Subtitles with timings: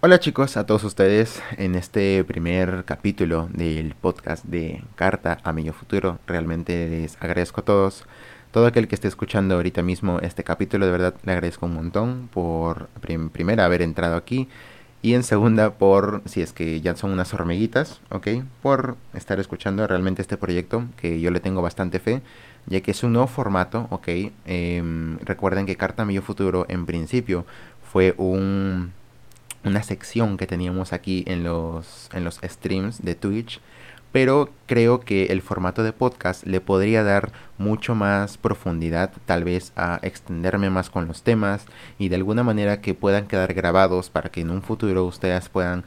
[0.00, 5.68] Hola chicos, a todos ustedes en este primer capítulo del podcast de Carta a mi
[5.70, 6.20] futuro.
[6.24, 8.04] Realmente les agradezco a todos,
[8.52, 12.28] todo aquel que esté escuchando ahorita mismo este capítulo, de verdad le agradezco un montón
[12.32, 12.88] por
[13.32, 14.48] primera haber entrado aquí
[15.02, 18.28] y en segunda por, si es que ya son unas hormiguitas, ok,
[18.62, 22.22] por estar escuchando realmente este proyecto que yo le tengo bastante fe,
[22.66, 24.08] ya que es un nuevo formato, ok.
[24.46, 27.46] Em, recuerden que Carta a mi futuro en principio
[27.82, 28.92] fue un
[29.64, 33.60] una sección que teníamos aquí en los, en los streams de Twitch,
[34.12, 39.72] pero creo que el formato de podcast le podría dar mucho más profundidad, tal vez
[39.76, 41.66] a extenderme más con los temas
[41.98, 45.84] y de alguna manera que puedan quedar grabados para que en un futuro ustedes puedan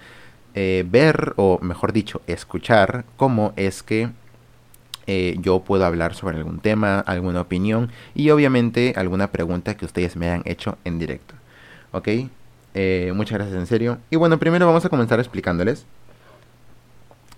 [0.53, 4.09] eh, ver o mejor dicho escuchar cómo es que
[5.07, 10.15] eh, yo puedo hablar sobre algún tema, alguna opinión y obviamente alguna pregunta que ustedes
[10.15, 11.33] me hayan hecho en directo.
[11.91, 12.07] ¿Ok?
[12.73, 13.97] Eh, muchas gracias en serio.
[14.09, 15.85] Y bueno, primero vamos a comenzar explicándoles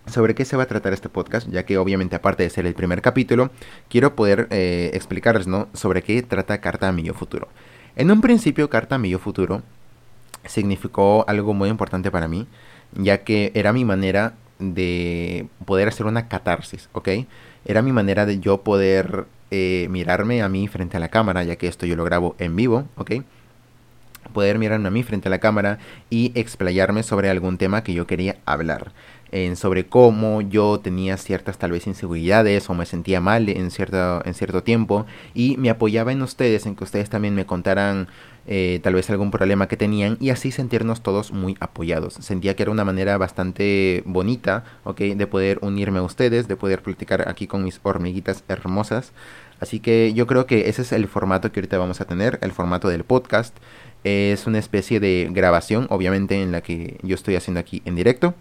[0.08, 2.74] sobre qué se va a tratar este podcast, ya que obviamente aparte de ser el
[2.74, 3.52] primer capítulo,
[3.90, 5.70] quiero poder eh, explicarles ¿no?
[5.74, 7.48] sobre qué trata Carta a futuro.
[7.96, 9.62] En un principio, Carta a futuro
[10.46, 12.48] significó algo muy importante para mí,
[12.94, 17.10] ya que era mi manera de poder hacer una catarsis, ¿ok?
[17.66, 21.56] Era mi manera de yo poder eh, mirarme a mí frente a la cámara, ya
[21.56, 23.12] que esto yo lo grabo en vivo, ¿ok?
[24.32, 25.80] Poder mirarme a mí frente a la cámara
[26.10, 28.92] y explayarme sobre algún tema que yo quería hablar.
[29.32, 34.24] En sobre cómo yo tenía ciertas tal vez inseguridades o me sentía mal en cierto,
[34.26, 38.08] en cierto tiempo y me apoyaba en ustedes, en que ustedes también me contaran
[38.46, 42.16] eh, tal vez algún problema que tenían y así sentirnos todos muy apoyados.
[42.16, 45.00] Sentía que era una manera bastante bonita, ¿ok?
[45.00, 49.14] De poder unirme a ustedes, de poder platicar aquí con mis hormiguitas hermosas.
[49.62, 52.52] Así que yo creo que ese es el formato que ahorita vamos a tener, el
[52.52, 53.56] formato del podcast.
[54.04, 58.34] Es una especie de grabación, obviamente, en la que yo estoy haciendo aquí en directo.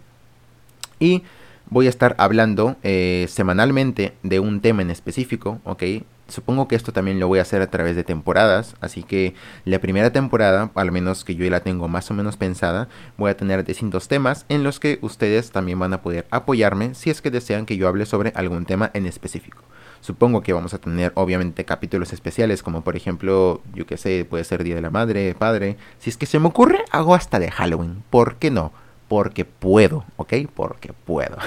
[0.99, 1.23] Y
[1.69, 5.83] voy a estar hablando eh, semanalmente de un tema en específico, ¿ok?
[6.27, 9.79] Supongo que esto también lo voy a hacer a través de temporadas, así que la
[9.79, 13.65] primera temporada, al menos que yo la tengo más o menos pensada, voy a tener
[13.65, 17.65] distintos temas en los que ustedes también van a poder apoyarme si es que desean
[17.65, 19.63] que yo hable sobre algún tema en específico.
[20.03, 24.43] Supongo que vamos a tener obviamente capítulos especiales como por ejemplo, yo que sé, puede
[24.43, 25.77] ser Día de la Madre, Padre.
[25.97, 28.03] Si es que se me ocurre, hago hasta de Halloween.
[28.09, 28.73] ¿Por qué no?
[29.07, 30.33] Porque puedo, ¿ok?
[30.53, 31.37] Porque puedo.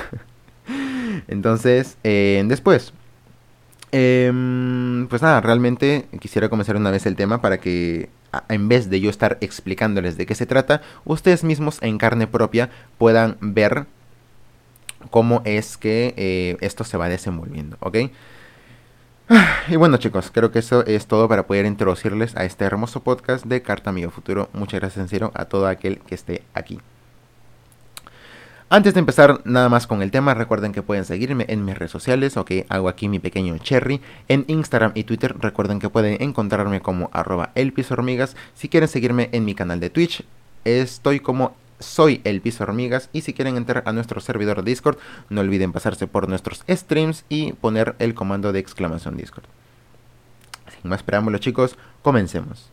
[1.29, 2.95] Entonces, eh, después,
[3.93, 8.09] em, pues nada, realmente quisiera comenzar una vez el tema para que
[8.49, 12.71] en vez de yo estar explicándoles de qué se trata, ustedes mismos en carne propia
[12.97, 13.85] puedan ver
[15.11, 17.99] cómo es que eh, esto se va desenvolviendo, ¿ok?
[19.69, 23.45] Y bueno chicos, creo que eso es todo para poder introducirles a este hermoso podcast
[23.45, 24.49] de Carta Amigo Futuro.
[24.53, 26.81] Muchas gracias en serio a todo aquel que esté aquí.
[28.69, 31.93] Antes de empezar nada más con el tema, recuerden que pueden seguirme en mis redes
[31.93, 34.01] sociales, ok, hago aquí mi pequeño cherry.
[34.27, 38.37] En Instagram y Twitter recuerden que pueden encontrarme como arroba elpisohormigas.
[38.55, 40.25] Si quieren seguirme en mi canal de Twitch,
[40.65, 44.99] estoy como soy el piso hormigas y si quieren entrar a nuestro servidor de Discord
[45.29, 49.45] no olviden pasarse por nuestros streams y poner el comando de exclamación Discord.
[50.81, 52.71] Sin más preámbulos chicos, comencemos.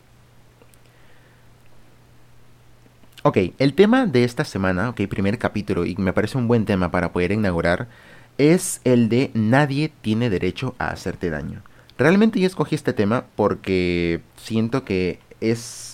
[3.22, 6.90] Ok, el tema de esta semana, ok, primer capítulo y me parece un buen tema
[6.90, 7.88] para poder inaugurar,
[8.36, 11.62] es el de nadie tiene derecho a hacerte daño.
[11.96, 15.93] Realmente yo escogí este tema porque siento que es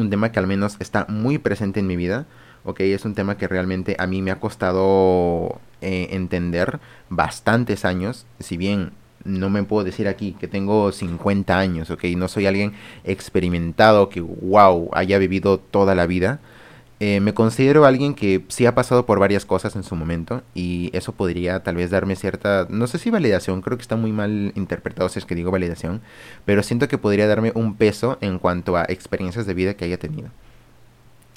[0.00, 2.26] un tema que al menos está muy presente en mi vida.
[2.64, 8.26] Ok, es un tema que realmente a mí me ha costado eh, entender bastantes años.
[8.40, 8.92] Si bien
[9.24, 12.72] no me puedo decir aquí que tengo 50 años, ok, no soy alguien
[13.04, 16.40] experimentado que, wow, haya vivido toda la vida.
[17.00, 20.90] Eh, me considero alguien que sí ha pasado por varias cosas en su momento y
[20.92, 24.52] eso podría tal vez darme cierta, no sé si validación, creo que está muy mal
[24.56, 26.00] interpretado si es que digo validación,
[26.44, 29.98] pero siento que podría darme un peso en cuanto a experiencias de vida que haya
[29.98, 30.30] tenido.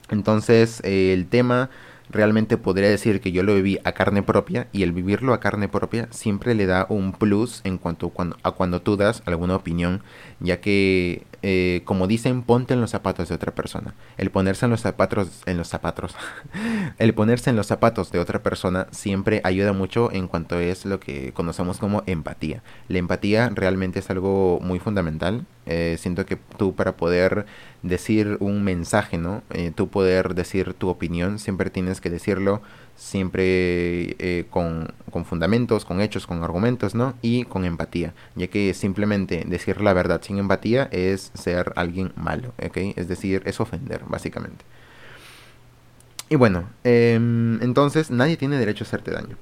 [0.09, 1.69] Entonces eh, el tema
[2.09, 5.67] realmente podría decir que yo lo viví a carne propia y el vivirlo a carne
[5.67, 8.11] propia siempre le da un plus en cuanto
[8.43, 10.01] a cuando tú das alguna opinión,
[10.39, 13.95] ya que eh, como dicen, ponte en los zapatos de otra persona.
[14.17, 16.15] El ponerse en los zapatos, en los zapatos,
[16.99, 20.99] el ponerse en los zapatos de otra persona siempre ayuda mucho en cuanto es lo
[20.99, 22.63] que conocemos como empatía.
[22.87, 25.45] La empatía realmente es algo muy fundamental.
[25.65, 27.45] Eh, siento que tú para poder
[27.83, 29.43] decir un mensaje, ¿no?
[29.51, 32.61] Eh, tú poder decir tu opinión, siempre tienes que decirlo
[32.95, 37.15] siempre eh, con, con, fundamentos, con hechos, con argumentos, ¿no?
[37.21, 42.53] Y con empatía, ya que simplemente decir la verdad sin empatía es ser alguien malo,
[42.63, 42.77] ¿ok?
[42.95, 44.63] Es decir, es ofender, básicamente.
[46.29, 49.35] Y bueno, em, entonces nadie tiene derecho a hacerte daño.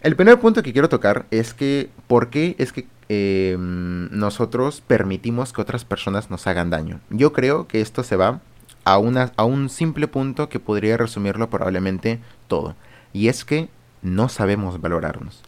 [0.00, 5.52] El primer punto que quiero tocar es que, ¿por qué es que em, nosotros permitimos
[5.52, 7.00] que otras personas nos hagan daño?
[7.10, 8.40] Yo creo que esto se va
[8.84, 12.76] a, un simple punto que podría resumirlo probablemente todo.
[13.12, 13.68] Y es que
[14.02, 15.42] no sabemos valorarnos.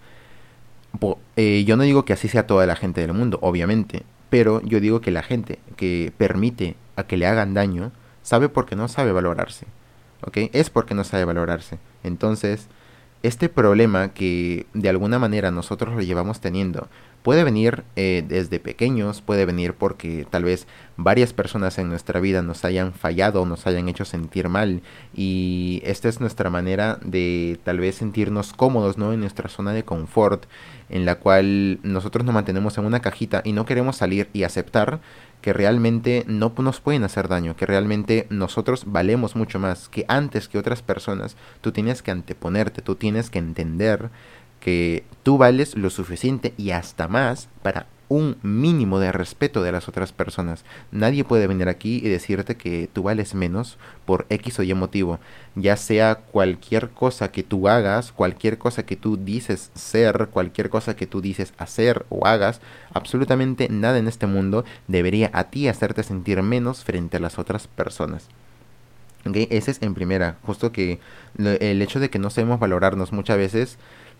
[1.36, 4.80] Eh, yo no digo que así sea toda la gente del mundo, obviamente, pero yo
[4.80, 7.92] digo que la gente que permite a que le hagan daño
[8.22, 9.66] sabe porque no sabe valorarse.
[10.22, 10.38] ¿Ok?
[10.52, 11.78] Es porque no sabe valorarse.
[12.02, 12.68] Entonces,
[13.22, 16.88] este problema que de alguna manera nosotros lo llevamos teniendo
[17.26, 22.40] puede venir eh, desde pequeños, puede venir porque tal vez varias personas en nuestra vida
[22.40, 24.80] nos hayan fallado, nos hayan hecho sentir mal
[25.12, 29.12] y esta es nuestra manera de tal vez sentirnos cómodos, ¿no?
[29.12, 30.46] En nuestra zona de confort
[30.88, 35.00] en la cual nosotros nos mantenemos en una cajita y no queremos salir y aceptar
[35.40, 40.46] que realmente no nos pueden hacer daño, que realmente nosotros valemos mucho más, que antes
[40.46, 44.10] que otras personas tú tienes que anteponerte, tú tienes que entender
[44.66, 49.88] que tú vales lo suficiente y hasta más para un mínimo de respeto de las
[49.88, 50.64] otras personas.
[50.90, 55.20] Nadie puede venir aquí y decirte que tú vales menos por X o Y motivo.
[55.54, 60.96] Ya sea cualquier cosa que tú hagas, cualquier cosa que tú dices ser, cualquier cosa
[60.96, 62.60] que tú dices hacer o hagas,
[62.92, 67.68] absolutamente nada en este mundo debería a ti hacerte sentir menos frente a las otras
[67.68, 68.26] personas.
[69.24, 69.46] ¿Okay?
[69.48, 70.98] Ese es en primera, justo que
[71.38, 73.78] el hecho de que no sabemos valorarnos muchas veces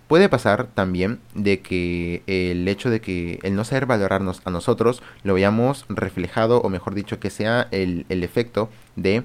[0.09, 5.03] Puede pasar también de que el hecho de que el no saber valorarnos a nosotros
[5.25, 9.25] lo veamos reflejado, o mejor dicho, que sea el, efecto de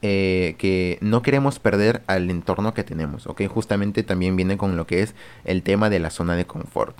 [0.00, 3.46] eh, que no queremos perder al entorno que tenemos, ¿ok?
[3.48, 5.14] Justamente también viene con lo que es
[5.44, 6.96] el tema de la zona de confort.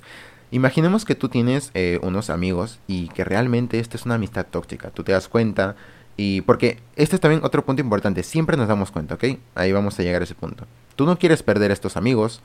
[0.51, 4.91] Imaginemos que tú tienes eh, unos amigos y que realmente esta es una amistad tóxica,
[4.91, 5.77] tú te das cuenta
[6.17, 9.25] y porque este es también otro punto importante, siempre nos damos cuenta, ¿ok?
[9.55, 10.67] Ahí vamos a llegar a ese punto.
[10.95, 12.43] Tú no quieres perder a estos amigos,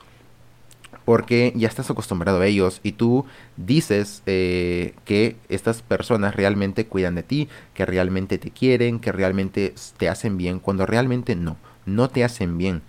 [1.04, 3.26] porque ya estás acostumbrado a ellos y tú
[3.56, 9.74] dices eh, que estas personas realmente cuidan de ti, que realmente te quieren, que realmente
[9.96, 11.56] te hacen bien, cuando realmente no,
[11.86, 12.82] no te hacen bien.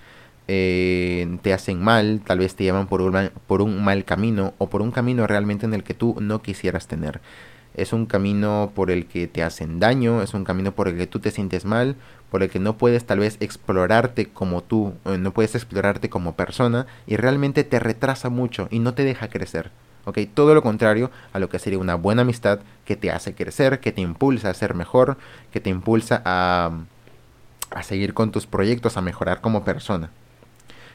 [0.50, 4.70] Eh, te hacen mal, tal vez te llevan por un, por un mal camino o
[4.70, 7.22] por un camino realmente en el que tú no quisieras tener
[7.76, 11.08] es un camino por el que te hacen daño, es un camino por el que
[11.08, 11.96] tú te sientes mal,
[12.30, 16.36] por el que no puedes tal vez explorarte como tú, eh, no puedes explorarte como
[16.36, 19.72] persona y realmente te retrasa mucho y no te deja crecer.
[20.06, 20.20] ¿ok?
[20.34, 23.92] Todo lo contrario a lo que sería una buena amistad que te hace crecer, que
[23.92, 25.18] te impulsa a ser mejor,
[25.52, 26.72] que te impulsa a,
[27.72, 30.10] a seguir con tus proyectos, a mejorar como persona.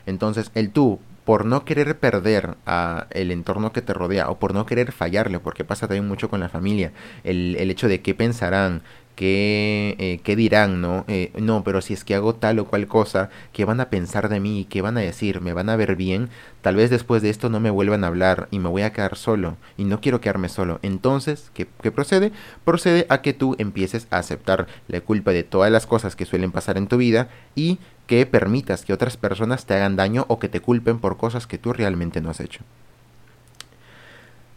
[0.07, 4.55] Entonces, el tú por no querer perder a el entorno que te rodea o por
[4.55, 8.15] no querer fallarle, porque pasa también mucho con la familia, el, el hecho de qué
[8.15, 8.81] pensarán,
[9.19, 11.05] qué, eh, qué dirán, ¿no?
[11.09, 14.29] Eh, no, pero si es que hago tal o cual cosa, ¿qué van a pensar
[14.29, 14.65] de mí?
[14.70, 15.41] ¿Qué van a decir?
[15.41, 16.29] ¿Me van a ver bien?
[16.62, 19.17] Tal vez después de esto no me vuelvan a hablar y me voy a quedar
[19.17, 20.79] solo y no quiero quedarme solo.
[20.82, 22.31] Entonces, ¿qué, qué procede?
[22.65, 26.53] Procede a que tú empieces a aceptar la culpa de todas las cosas que suelen
[26.53, 30.49] pasar en tu vida y que permitas que otras personas te hagan daño o que
[30.49, 32.61] te culpen por cosas que tú realmente no has hecho.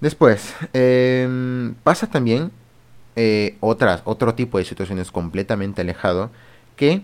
[0.01, 2.51] Después, em, pasa también
[3.15, 6.31] eh, otras, otro tipo de situaciones completamente alejado
[6.75, 7.03] que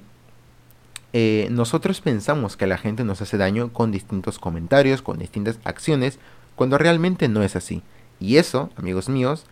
[1.13, 6.20] eh, nosotros pensamos que la gente nos hace daño con distintos comentarios, con distintas acciones,
[6.55, 7.82] cuando realmente no es así.
[8.20, 9.46] Y eso, amigos míos,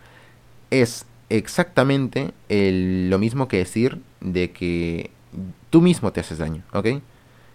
[0.70, 5.10] es exactamente lo mismo que decir de que
[5.70, 6.86] tú mismo te haces daño, ¿ok?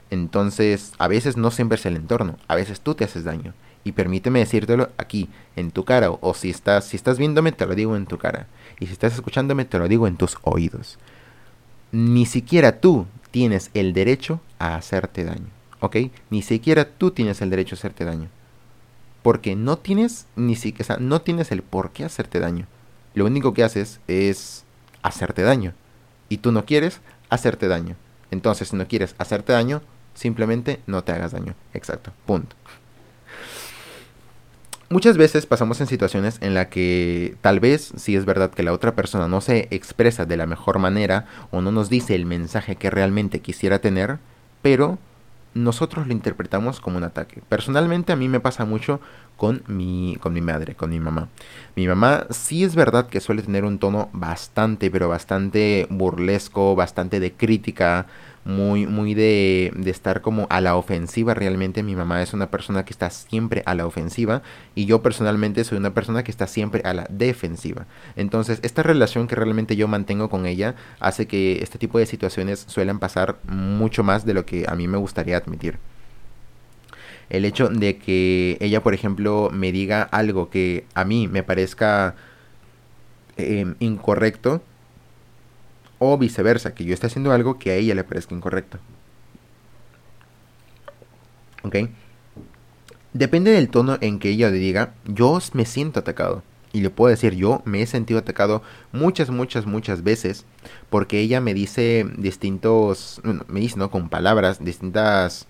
[0.09, 3.53] Entonces, a veces no siempre es el entorno, a veces tú te haces daño.
[3.83, 7.73] Y permíteme decírtelo aquí, en tu cara, o, si, estás, si estás viéndome, te lo
[7.73, 8.47] digo en tu cara.
[8.81, 10.97] Y si estás escuchándome, te lo digo en tus oídos.
[11.91, 15.45] Ni siquiera tú tienes el derecho a hacerte daño,
[15.81, 15.97] ¿ok?
[16.31, 18.27] Ni siquiera tú tienes el derecho a hacerte daño.
[19.21, 22.65] Porque no tienes, ni siquiera, no tienes el por qué hacerte daño.
[23.13, 24.63] Lo único que haces es
[25.03, 25.75] hacerte daño.
[26.27, 27.95] Y tú no quieres, hacerte daño.
[28.31, 29.83] Entonces, si no quieres hacerte daño,
[30.15, 31.53] simplemente no te hagas daño.
[31.75, 32.55] Exacto, punto.
[34.91, 38.74] Muchas veces pasamos en situaciones en la que tal vez si es verdad que la
[38.74, 42.75] otra persona no se expresa de la mejor manera o no nos dice el mensaje
[42.75, 44.17] que realmente quisiera tener,
[44.62, 45.00] pero
[45.53, 47.41] nosotros lo interpretamos como un ataque.
[47.48, 49.00] Personalmente a mí me pasa mucho
[49.38, 51.29] con mi, con mi madre, con mi mamá.
[51.77, 57.21] Mi mamá sí es verdad que suele tener un tono bastante, pero bastante burlesco, bastante
[57.21, 58.07] de crítica,
[58.43, 61.83] muy, muy de, de, estar como a la ofensiva realmente.
[61.83, 64.41] Mi mamá es una persona que está siempre a la ofensiva
[64.75, 67.86] y yo personalmente soy una persona que está siempre a la defensiva.
[68.15, 72.65] Entonces, esta relación que realmente yo mantengo con ella hace que este tipo de situaciones
[72.67, 75.77] suelen pasar mucho más de lo que a mí me gustaría admitir.
[77.29, 82.15] El hecho de que ella, por ejemplo, me diga algo que a mí me parezca
[83.38, 84.62] em, incorrecto,
[86.03, 88.79] o viceversa, que yo esté haciendo algo que a ella le parezca incorrecto.
[91.62, 91.75] ¿Ok?
[93.13, 96.41] Depende del tono en que ella le diga, yo me siento atacado.
[96.74, 100.46] Y le puedo decir, yo me he sentido atacado muchas, muchas, muchas veces
[100.89, 103.91] porque ella me dice distintos, me dice, ¿no?
[103.91, 105.46] Con palabras, distintas,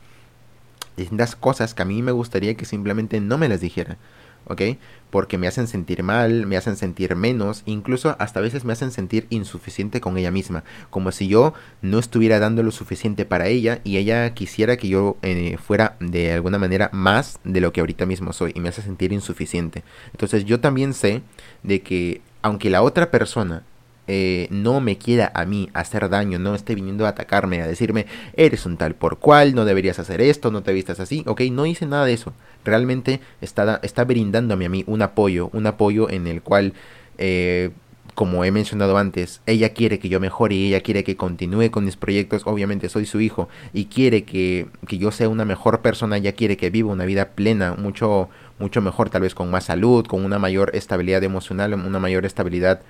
[0.97, 3.97] distintas cosas que a mí me gustaría que simplemente no me las dijera.
[4.45, 4.61] ¿Ok?
[5.09, 8.91] Porque me hacen sentir mal, me hacen sentir menos, incluso hasta a veces me hacen
[8.91, 13.81] sentir insuficiente con ella misma, como si yo no estuviera dando lo suficiente para ella
[13.83, 18.05] y ella quisiera que yo eh, fuera de alguna manera más de lo que ahorita
[18.05, 19.83] mismo soy y me hace sentir insuficiente.
[20.11, 21.21] Entonces yo también sé
[21.63, 23.63] de que aunque la otra persona
[24.13, 28.07] eh, no me quiera a mí hacer daño, no esté viniendo a atacarme, a decirme,
[28.33, 31.65] eres un tal por cual, no deberías hacer esto, no te vistas así, ok, no
[31.65, 32.33] hice nada de eso.
[32.65, 36.73] Realmente está, está brindándome a mí un apoyo, un apoyo en el cual,
[37.19, 37.69] eh,
[38.13, 41.85] como he mencionado antes, ella quiere que yo mejore y ella quiere que continúe con
[41.85, 46.17] mis proyectos, obviamente soy su hijo, y quiere que, que yo sea una mejor persona,
[46.17, 48.27] ella quiere que viva una vida plena, mucho,
[48.59, 52.81] mucho mejor, tal vez con más salud, con una mayor estabilidad emocional, una mayor estabilidad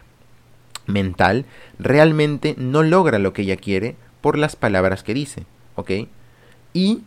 [0.87, 1.45] mental
[1.79, 5.45] realmente no logra lo que ella quiere por las palabras que dice,
[5.75, 5.91] ¿ok?
[6.73, 7.01] Y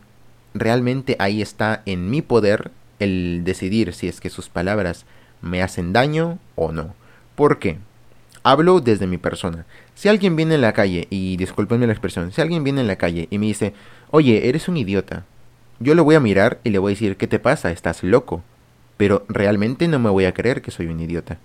[0.53, 5.05] realmente ahí está en mi poder el decidir si es que sus palabras
[5.41, 6.93] me hacen daño o no.
[7.35, 7.77] ¿Por qué?
[8.43, 9.65] Hablo desde mi persona.
[9.95, 12.95] Si alguien viene en la calle, y discúlpenme la expresión, si alguien viene en la
[12.95, 13.73] calle y me dice,
[14.11, 15.25] oye, eres un idiota,
[15.79, 17.71] yo lo voy a mirar y le voy a decir, ¿qué te pasa?
[17.71, 18.43] Estás loco.
[18.97, 21.39] Pero realmente no me voy a creer que soy un idiota.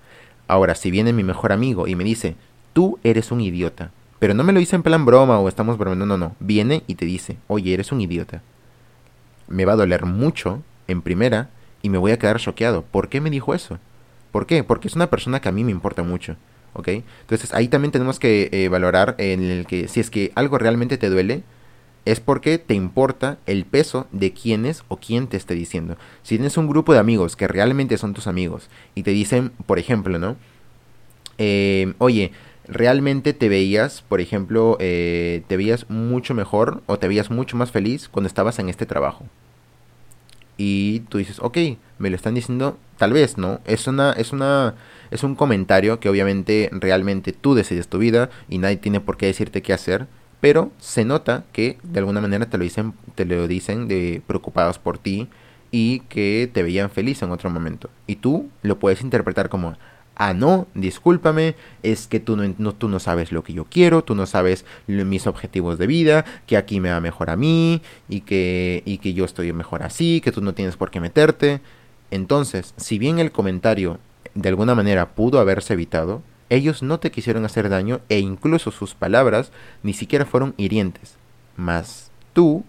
[0.51, 2.35] Ahora, si viene mi mejor amigo y me dice,
[2.73, 6.07] tú eres un idiota, pero no me lo dice en plan broma o estamos bromeando,
[6.07, 8.43] no, no, viene y te dice, oye, eres un idiota.
[9.47, 11.51] Me va a doler mucho en primera
[11.83, 12.83] y me voy a quedar choqueado.
[12.83, 13.79] ¿Por qué me dijo eso?
[14.33, 14.65] ¿Por qué?
[14.65, 16.35] Porque es una persona que a mí me importa mucho.
[16.73, 16.89] ¿Ok?
[16.89, 20.99] Entonces ahí también tenemos que eh, valorar en el que si es que algo realmente
[20.99, 21.45] te duele,
[22.05, 25.97] es porque te importa el peso de quién es o quién te esté diciendo.
[26.23, 29.79] Si tienes un grupo de amigos que realmente son tus amigos y te dicen, por
[29.79, 30.37] ejemplo, ¿no?
[31.39, 32.33] Eh, oye,
[32.67, 37.71] realmente te veías, por ejemplo, eh, te veías mucho mejor o te veías mucho más
[37.71, 39.27] feliz cuando estabas en este trabajo.
[40.57, 41.57] Y tú dices, ok,
[41.99, 43.61] me lo están diciendo, tal vez, ¿no?
[43.65, 44.75] Es una, es una,
[45.11, 49.27] es un comentario que obviamente realmente tú decides tu vida y nadie tiene por qué
[49.27, 50.07] decirte qué hacer
[50.41, 54.79] pero se nota que de alguna manera te lo dicen, te lo dicen de preocupados
[54.79, 55.29] por ti
[55.71, 57.91] y que te veían feliz en otro momento.
[58.07, 59.77] Y tú lo puedes interpretar como,
[60.17, 64.15] ah, no, discúlpame, es que tú no, tú no sabes lo que yo quiero, tú
[64.15, 68.83] no sabes mis objetivos de vida, que aquí me va mejor a mí y que,
[68.85, 71.61] y que yo estoy mejor así, que tú no tienes por qué meterte.
[72.11, 73.99] Entonces, si bien el comentario
[74.35, 78.95] de alguna manera pudo haberse evitado, ellos no te quisieron hacer daño e incluso sus
[78.95, 79.51] palabras
[79.83, 81.15] ni siquiera fueron hirientes.
[81.57, 82.65] Mas tú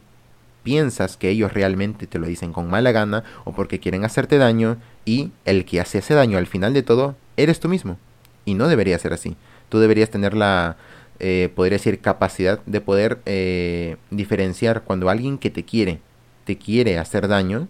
[0.64, 4.78] piensas que ellos realmente te lo dicen con mala gana o porque quieren hacerte daño
[5.04, 7.98] y el que hace ese daño al final de todo eres tú mismo.
[8.46, 9.36] Y no debería ser así.
[9.68, 10.78] Tú deberías tener la,
[11.20, 16.00] eh, podría decir, capacidad de poder eh, diferenciar cuando alguien que te quiere
[16.44, 17.68] te quiere hacer daño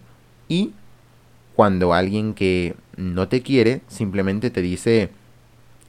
[0.48, 0.72] y
[1.56, 5.10] cuando alguien que no te quiere simplemente te dice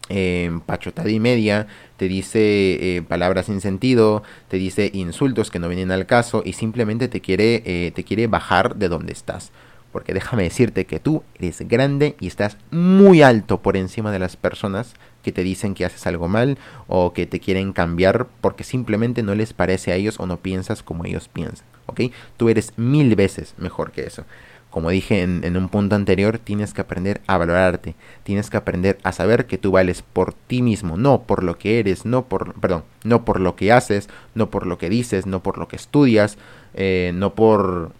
[0.09, 1.66] eh, pachotada y media,
[1.97, 6.54] te dice eh, palabras sin sentido, te dice insultos que no vienen al caso y
[6.54, 9.52] simplemente te quiere, eh, te quiere bajar de donde estás.
[9.92, 14.37] Porque déjame decirte que tú eres grande y estás muy alto por encima de las
[14.37, 16.56] personas que te dicen que haces algo mal
[16.88, 20.82] o que te quieren cambiar porque simplemente no les parece a ellos o no piensas
[20.82, 21.66] como ellos piensan.
[21.87, 22.00] ¿Ok?
[22.38, 24.25] Tú eres mil veces mejor que eso
[24.73, 29.12] como dije en, un punto anterior, tienes que aprender a valorarte, tienes que aprender a
[29.12, 32.83] saber que tú vales por ti mismo, no por lo que eres, no por, perdón,
[33.05, 36.38] no por lo que haces, no por lo que dices, no por lo que estudias,
[36.73, 37.93] eh, no por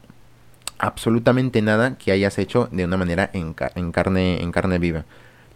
[0.79, 5.05] absolutamente nada que hayas hecho de una manera en, en, carne, en carne viva.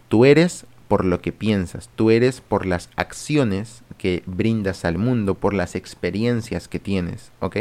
[0.09, 5.33] Tú eres por lo que piensas, tú eres por las acciones que brindas al mundo,
[5.33, 7.57] por las experiencias que tienes, ¿ok?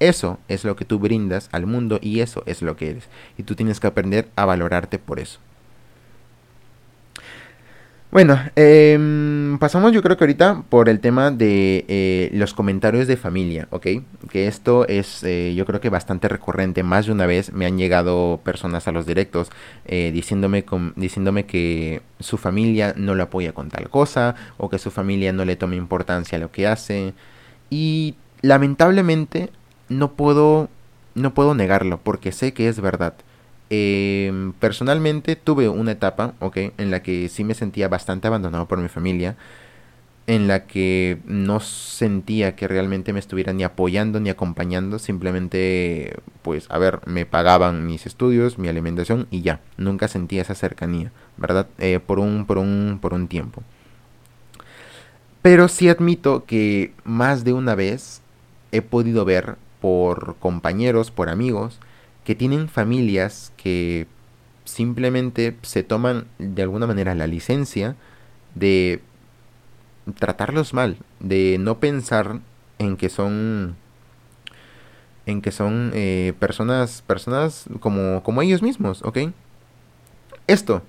[0.00, 3.08] Eso es lo que tú brindas al mundo y eso es lo que eres.
[3.36, 5.40] Y tú tienes que aprender a valorarte por eso.
[8.10, 13.18] Bueno, em, pasamos yo creo que ahorita por el tema de eh, los comentarios de
[13.18, 13.86] familia, ¿ok?
[14.30, 16.82] Que esto es eh, yo creo que bastante recurrente.
[16.82, 19.50] Más de una vez me han llegado personas a los directos
[19.84, 20.64] eh, diciéndome,
[20.96, 25.44] diciéndome que su familia no lo apoya con tal cosa o que su familia no
[25.44, 27.12] le toma importancia a lo que hace.
[27.68, 29.50] Y lamentablemente
[29.88, 30.68] no puedo,
[31.14, 33.14] no puedo negarlo porque sé que es verdad.
[33.70, 38.78] Em, personalmente tuve una etapa, ok, en la que sí me sentía bastante abandonado por
[38.78, 39.36] mi familia,
[40.26, 46.66] en la que no sentía que realmente me estuvieran ni apoyando ni acompañando, simplemente, pues,
[46.70, 51.66] a ver, me pagaban mis estudios, mi alimentación y ya, nunca sentía esa cercanía, ¿verdad?
[51.78, 53.62] Eh, por, un, por, un, por un tiempo.
[55.42, 58.20] Pero sí admito que más de una vez
[58.72, 61.78] he podido ver por compañeros, por amigos,
[62.24, 64.06] que tienen familias que
[64.64, 67.96] simplemente se toman de alguna manera la licencia
[68.54, 69.00] de
[70.18, 72.40] tratarlos mal, de no pensar
[72.78, 73.76] en que son
[75.26, 79.18] en que son eh, personas personas como como ellos mismos, ¿ok?
[80.46, 80.82] Esto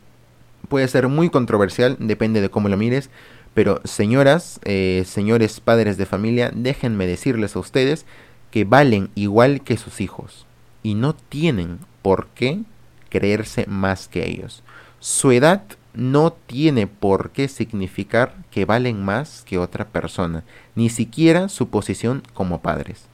[0.68, 3.10] puede ser muy controversial, depende de cómo lo mires,
[3.54, 8.06] pero señoras, eh, señores padres de familia, déjenme decirles a ustedes
[8.52, 10.46] que valen igual que sus hijos
[10.84, 12.62] y no tienen por qué
[13.10, 14.64] creerse más que ellos.
[15.00, 15.64] Su edad
[15.94, 20.44] no tiene por qué significar que valen más que otra persona,
[20.76, 23.06] ni siquiera su posición como padres.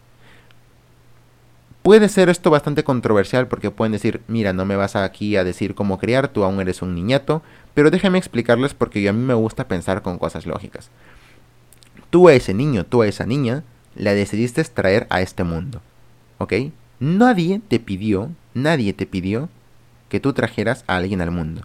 [1.82, 5.76] Puede ser esto bastante controversial porque pueden decir, mira, no me vas aquí a decir
[5.76, 7.44] cómo criar, tú aún eres un niñato,
[7.76, 10.90] pero déjenme explicarles porque a mí me gusta pensar con cosas lógicas.
[12.10, 13.64] Tú a ese niño, tú a esa niña,
[13.96, 15.82] la decidiste traer a este mundo,
[16.38, 16.54] ¿ok?
[17.00, 19.50] Nadie te pidió, nadie te pidió
[20.10, 21.62] que tú trajeras a alguien al mundo.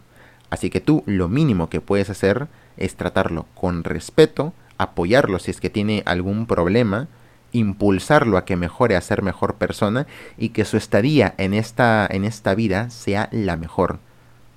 [0.50, 5.60] Así que tú lo mínimo que puedes hacer es tratarlo con respeto, apoyarlo si es
[5.60, 7.08] que tiene algún problema,
[7.52, 10.06] impulsarlo a que mejore a ser mejor persona
[10.38, 13.98] y que su estadía en esta, en esta vida sea la mejor.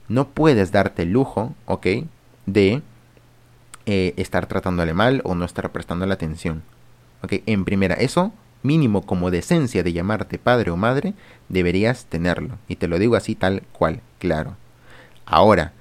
[0.08, 1.88] No puedes darte el lujo, ¿ok?
[2.46, 2.82] De
[3.86, 6.64] eh, estar tratándole mal o no estar prestándole atención.
[7.30, 11.14] En primera, eso mínimo como decencia de llamarte padre o madre,
[11.50, 12.58] deberías tenerlo.
[12.68, 14.56] Y te lo digo así tal cual, claro.
[15.26, 15.74] Ahora,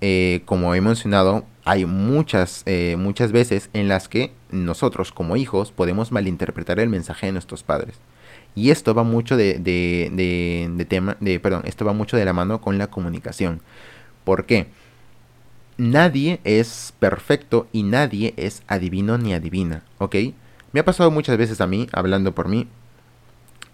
[0.00, 5.72] eh, como he mencionado, hay muchas, eh, muchas veces en las que nosotros como hijos
[5.72, 7.96] podemos malinterpretar el mensaje de nuestros padres.
[8.54, 10.10] Y esto va mucho de, de,
[10.76, 13.60] de, tema, de, perdón, esto va mucho de la mano con la comunicación.
[14.24, 14.68] ¿Por qué?
[15.76, 20.16] Nadie es perfecto y nadie es adivino ni adivina, ¿ok?
[20.72, 22.68] Me ha pasado muchas veces a mí, hablando por mí,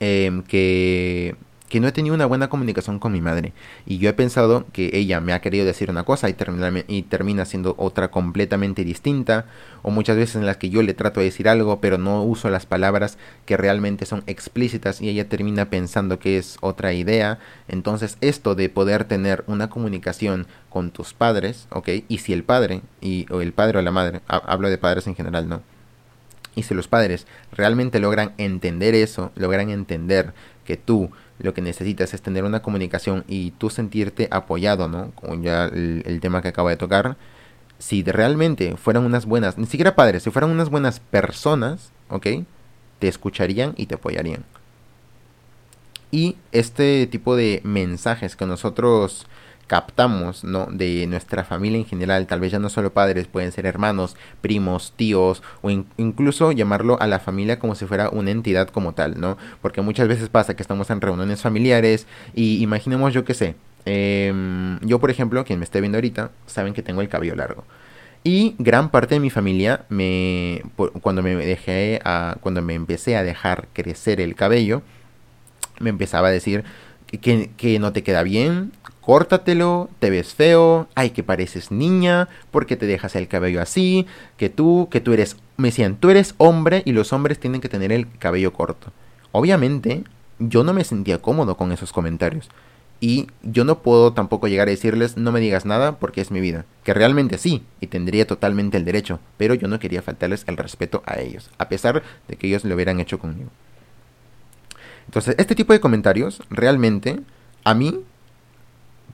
[0.01, 1.37] em, que,
[1.69, 3.53] que no he tenido una buena comunicación con mi madre.
[3.85, 7.03] Y yo he pensado que ella me ha querido decir una cosa y termina, y
[7.03, 9.47] termina siendo otra completamente distinta.
[9.83, 12.49] O muchas veces en las que yo le trato de decir algo, pero no uso
[12.51, 17.39] las palabras que realmente son explícitas y ella termina pensando que es otra idea.
[17.69, 21.89] Entonces esto de poder tener una comunicación con tus padres, ¿ok?
[22.09, 25.15] Y si el padre, y, o el padre o la madre, hablo de padres en
[25.15, 25.76] general, ¿no?
[26.57, 30.33] Y si los padres realmente logran entender eso, logran entender
[30.65, 35.13] que tú lo que necesitas es tener una comunicación y tú sentirte apoyado, ¿no?
[35.13, 37.17] Con ya el, tema que acabo de tocar.
[37.79, 42.27] Si realmente fueran unas buenas, ni siquiera padres, si fueran unas buenas personas, ¿ok?
[42.99, 44.45] Te escucharían y te apoyarían.
[46.11, 49.27] Y este tipo de mensajes que nosotros
[49.67, 50.67] captamos ¿no?
[50.67, 54.93] de nuestra familia en general, tal vez ya no solo padres, pueden ser hermanos, primos,
[54.97, 59.37] tíos o incluso llamarlo a la familia como si fuera una entidad como tal, ¿no?
[59.63, 64.79] Porque muchas veces pasa que estamos en reuniones familiares y imaginemos yo que sé, em,
[64.81, 67.65] yo por ejemplo, quien me esté viendo ahorita, saben que tengo el cabello largo.
[68.23, 70.63] Y gran parte de mi familia me
[71.01, 74.83] cuando me dejé a, cuando me empecé a dejar crecer el cabello,
[75.79, 76.65] me empezaba a decir
[77.07, 78.73] que, que no te queda bien,
[79.07, 84.05] córtatelo, te ves feo, ay que pareces niña, porque te dejas el cabello así,
[84.37, 87.69] que tú, que tú eres, me decían, tú eres hombre y los hombres tienen que
[87.69, 88.93] tener el cabello corto.
[89.31, 90.03] Obviamente,
[90.41, 92.49] yo no me sentía cómodo con esos comentarios.
[92.99, 96.41] Y yo no puedo tampoco llegar a decirles no me digas nada porque es mi
[96.41, 96.65] vida.
[96.83, 101.05] Que realmente sí, y tendría totalmente el derecho, pero yo no quería faltarles el respeto
[101.07, 103.51] a ellos, a pesar de que ellos lo hubieran hecho conmigo.
[105.07, 107.21] Entonces, este tipo de comentarios realmente
[107.63, 108.01] a mí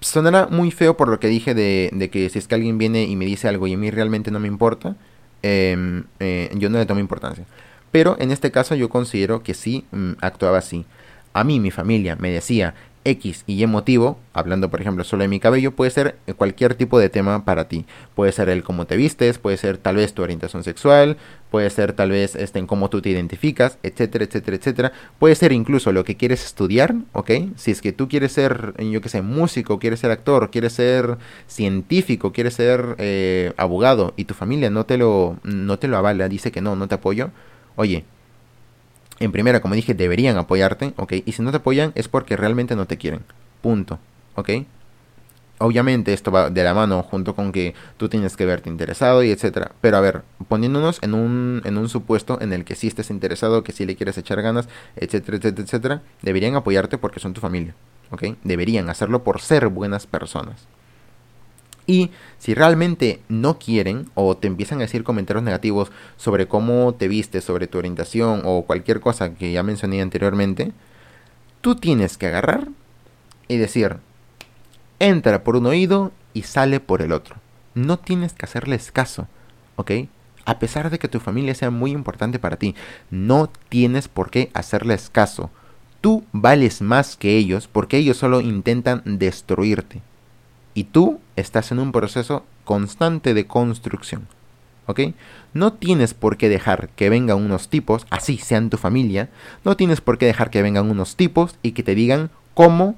[0.03, 3.17] sonará muy feo por lo que dije de, que si es que alguien viene y
[3.17, 4.97] me dice algo y a mí realmente no me importa,
[5.43, 7.45] em, eh, yo no le tomo importancia.
[7.91, 10.85] Pero en este caso yo considero que sí mm, actuaba así.
[11.33, 15.29] A mí mi familia me decía X y Y motivo, hablando por ejemplo solo de
[15.29, 17.85] mi cabello, puede ser cualquier tipo de tema para ti.
[18.15, 21.17] Puede ser el cómo te vistes, puede ser tal vez tu orientación sexual,
[21.51, 24.93] puede ser tal vez este, en cómo tú te identificas, etcétera, etcétera, etcétera.
[25.19, 27.31] Puede ser incluso lo que quieres estudiar, ¿ok?
[27.57, 31.19] Si es que tú quieres ser, yo que sé, músico, quieres ser actor, quieres ser
[31.47, 36.29] científico, quieres ser eh, abogado y tu familia no te, lo, no te lo avala,
[36.29, 37.31] dice que no, no te apoyo.
[37.77, 38.05] Oye,
[39.25, 41.13] en primera, como dije, deberían apoyarte, ¿ok?
[41.25, 43.21] Y si no te apoyan es porque realmente no te quieren.
[43.61, 43.99] Punto,
[44.35, 44.51] ¿ok?
[45.59, 49.31] Obviamente esto va de la mano junto con que tú tienes que verte interesado y
[49.31, 49.71] etcétera.
[49.81, 53.63] Pero a ver, poniéndonos en un, en un supuesto en el que sí estés interesado,
[53.63, 57.77] que sí le quieres echar ganas, etcétera, etcétera, etcétera, deberían apoyarte porque son tu familia,
[58.11, 58.25] ¿ok?
[58.43, 60.67] Deberían hacerlo por ser buenas personas.
[61.87, 67.09] Y si realmente no quieren o te empiezan a decir comentarios negativos sobre cómo te
[67.09, 70.73] vistes, sobre tu orientación o cualquier cosa que ya mencioné anteriormente,
[71.61, 72.68] tú tienes que agarrar
[73.49, 73.97] y decir,
[75.01, 77.37] entra por un oído y sale por el otro.
[77.75, 79.27] No tienes que hacerles caso,
[79.77, 79.92] ¿ok?
[80.45, 82.75] A pesar de que tu familia sea muy importante para ti,
[83.11, 85.51] no tienes por qué hacerles caso.
[86.01, 90.03] Tú vales más que ellos porque ellos solo intentan destruirte
[90.75, 94.27] y tú estás en un proceso constante de construcción.
[94.87, 95.01] ¿Ok?
[95.55, 99.31] No tienes por qué dejar que vengan unos tipos, así sean tu familia,
[99.64, 102.97] no tienes por qué dejar que vengan unos tipos y que te digan cómo,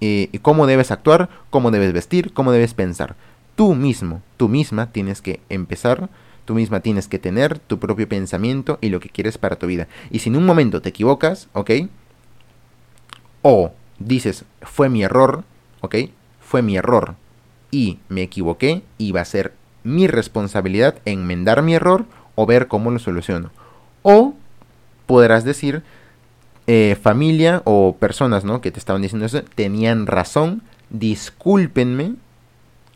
[0.00, 3.16] eh, cómo debes actuar, cómo debes vestir, cómo debes pensar.
[3.56, 6.08] Tú mismo, tú misma tienes que empezar,
[6.44, 9.88] tú misma tienes que tener tu propio pensamiento y lo que quieres para tu vida.
[10.10, 11.70] Y si en un momento te equivocas, ¿ok?
[13.42, 15.42] O dices, fue mi error,
[15.80, 15.96] ¿ok?
[16.44, 17.16] fue mi error
[17.74, 22.04] y me equivoqué y va a ser mi responsabilidad enmendar mi error
[22.36, 23.50] o ver cómo lo soluciono.
[24.02, 24.34] O
[25.06, 25.82] podrás decir,
[26.68, 28.60] eh, familia o personas ¿no?
[28.60, 32.14] que te estaban diciendo eso, tenían razón, discúlpenme,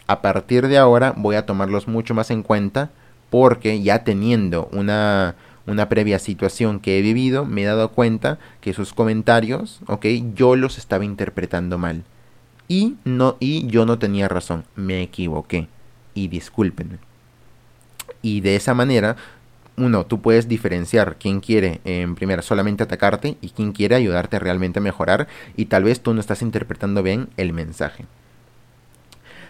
[0.07, 2.91] a partir de ahora voy a tomarlos mucho más en cuenta
[3.31, 5.35] porque ya teniendo una,
[5.67, 10.55] una previa situación que he vivido, me he dado cuenta que sus comentarios, ok, yo
[10.55, 12.05] los estaba interpretando mal
[12.69, 15.69] y no y yo no tenía razón, me equivoqué
[16.15, 16.99] y discúlpenme.
[18.23, 19.17] Y de esa manera,
[19.77, 24.81] uno, tú puedes diferenciar quién quiere en primera solamente atacarte y quién quiere ayudarte realmente
[24.81, 28.05] a mejorar y tal vez tú no estás interpretando bien el mensaje.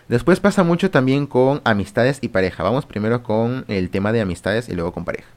[0.08, 2.62] Después pasa mucho también con amistades y pareja.
[2.62, 5.28] Vamos primero con el tema de amistades y luego con pareja.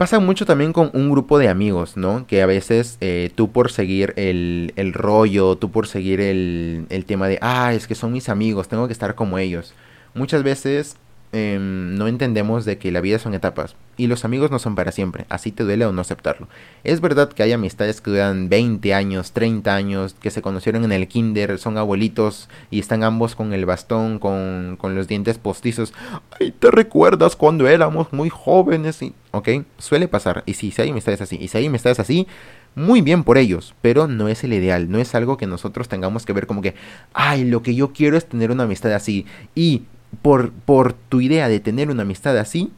[0.00, 2.26] Pasa mucho también con un grupo de amigos, ¿no?
[2.26, 7.04] Que a veces eh, tú por seguir el, el, rollo, tú por seguir el, el
[7.04, 9.74] tema de, ah, es que son mis amigos, tengo que estar como ellos.
[10.14, 10.96] Muchas veces
[11.32, 14.90] Em, no entendemos de que la vida son etapas y los amigos no son para
[14.90, 16.48] siempre, así te duele o no aceptarlo.
[16.82, 20.90] Es verdad que hay amistades que duran 20 años, 30 años, que se conocieron en
[20.90, 25.92] el kinder, son abuelitos y están ambos con el bastón, con, con los dientes postizos.
[26.40, 28.98] Ay, ¿te recuerdas cuando éramos muy jóvenes?
[29.30, 30.42] Ok, suele pasar.
[30.46, 32.26] Y si, si hay amistades así, y si hay amistades así,
[32.74, 36.26] muy bien por ellos, pero no es el ideal, no es algo que nosotros tengamos
[36.26, 36.74] que ver como que,
[37.12, 39.26] ay, lo que yo quiero es tener una amistad así.
[39.54, 39.82] Y
[40.22, 42.72] por, por tu idea de tener una amistad así,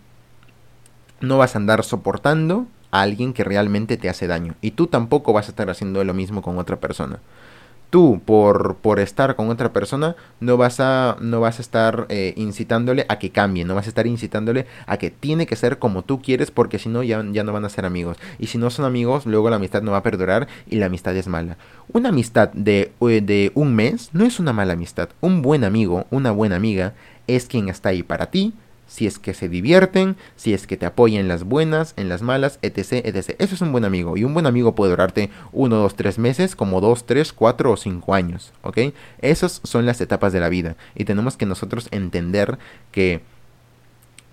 [1.21, 4.55] no vas a andar soportando a alguien que realmente te hace daño.
[4.61, 7.21] Y tú tampoco vas a estar haciendo lo mismo con otra persona
[7.93, 12.33] tú por, por estar con otra persona no vas a, no vas a estar eh,
[12.39, 16.03] incitándole a que cambie, no vas a estar incitándole a que tiene que ser como
[16.03, 18.17] tú quieres porque si no ya, ya no van a ser amigos.
[18.39, 21.15] Y si no son amigos, luego la amistad no va a perdurar y la amistad
[21.15, 21.59] es mala.
[21.93, 25.11] Una amistad de, eh, de un mes no es una mala amistad.
[25.21, 26.95] Un buen amigo, una buena amiga,
[27.27, 28.55] es quien está ahí para ti,
[28.93, 32.21] si es que se divierten, si es que te apoyan en las buenas, en las
[32.21, 33.37] malas, etc, etc.
[33.39, 34.19] Eso es un buen amigo.
[34.19, 37.79] Y un buen amigo puede durarte uno, dos, tres meses, como dos, tres, cuatro o
[37.79, 38.53] cinco años.
[38.61, 38.93] ¿Ok?
[39.23, 40.77] Esas son las etapas de la vida.
[40.95, 42.59] Y tenemos que nosotros entender
[42.91, 43.23] que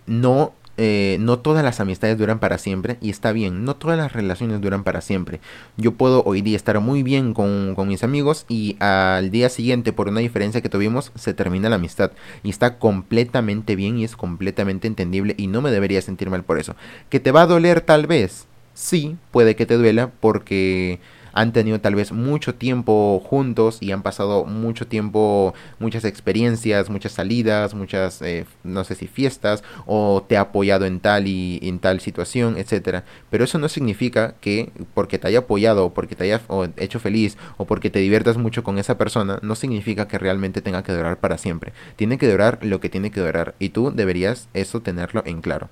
[0.05, 4.13] no eh, no todas las amistades duran para siempre y está bien, no todas las
[4.13, 5.41] relaciones duran para siempre.
[5.75, 9.91] Yo puedo hoy día estar muy bien con, con, mis amigos y al día siguiente
[9.91, 12.11] por una diferencia que tuvimos se termina la amistad
[12.43, 16.59] y está completamente bien y es completamente entendible y no me debería sentir mal por
[16.59, 16.77] eso.
[17.09, 18.47] ¿Que te va a doler tal vez?
[18.73, 21.01] Sí, puede que te duela porque
[21.33, 27.13] han tenido tal vez mucho tiempo juntos y han pasado mucho tiempo, muchas experiencias, muchas
[27.13, 31.79] salidas, muchas, eh, no sé si fiestas, o te ha apoyado en tal y en
[31.79, 33.03] tal situación, etcétera.
[33.29, 36.41] Pero eso no significa que porque te haya apoyado, o porque te haya
[36.77, 40.83] hecho feliz, o porque te diviertas mucho con esa persona, no significa que realmente tenga
[40.83, 41.73] que durar para siempre.
[41.95, 45.69] Tiene que durar lo que tiene que durar, y tú deberías eso tenerlo en claro.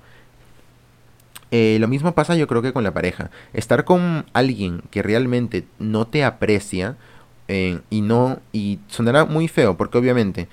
[1.50, 3.30] Eh, lo mismo pasa yo creo que con la pareja.
[3.52, 6.96] Estar con alguien que realmente no te aprecia
[7.48, 10.48] Eh, y no, y sonará muy feo, porque obviamente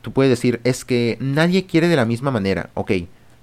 [0.00, 2.92] tú puedes decir, es que nadie quiere de la misma manera, ok,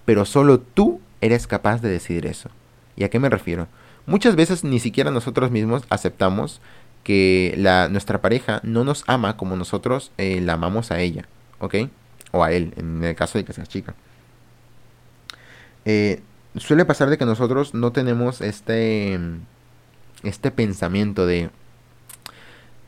[0.05, 2.49] pero solo tú eres capaz de decidir eso.
[2.95, 3.67] ¿Y a qué me refiero?
[4.07, 6.61] Muchas veces ni siquiera nosotros mismos aceptamos
[7.03, 11.27] que la, nuestra pareja no nos ama como nosotros eh, la amamos a ella,
[11.59, 11.75] ¿ok?
[12.31, 13.93] O a él, en el caso de que sea chica.
[15.85, 16.21] Eh,
[16.57, 19.19] suele pasar de que nosotros no tenemos este,
[20.23, 21.49] este pensamiento de...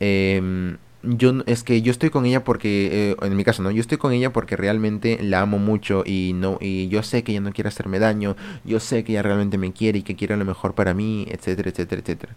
[0.00, 3.80] Em, yo es que yo estoy con ella porque eh, en mi caso no yo
[3.80, 7.40] estoy con ella porque realmente la amo mucho y no y yo sé que ella
[7.40, 10.44] no quiere hacerme daño yo sé que ella realmente me quiere y que quiere lo
[10.44, 12.36] mejor para mí etcétera etcétera etcétera.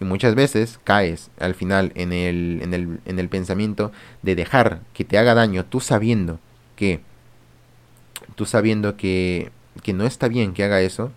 [0.00, 4.80] Y muchas veces caes al final en el, en el, en el pensamiento de dejar
[4.92, 6.38] que te haga daño tú sabiendo
[6.76, 7.00] que
[8.34, 9.50] tú sabiendo que
[9.82, 11.12] que no está bien que haga eso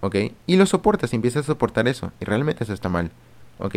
[0.00, 0.16] ¿ok?
[0.46, 3.10] y lo soportas y empiezas a soportar eso y realmente eso está mal
[3.58, 3.76] ¿ok?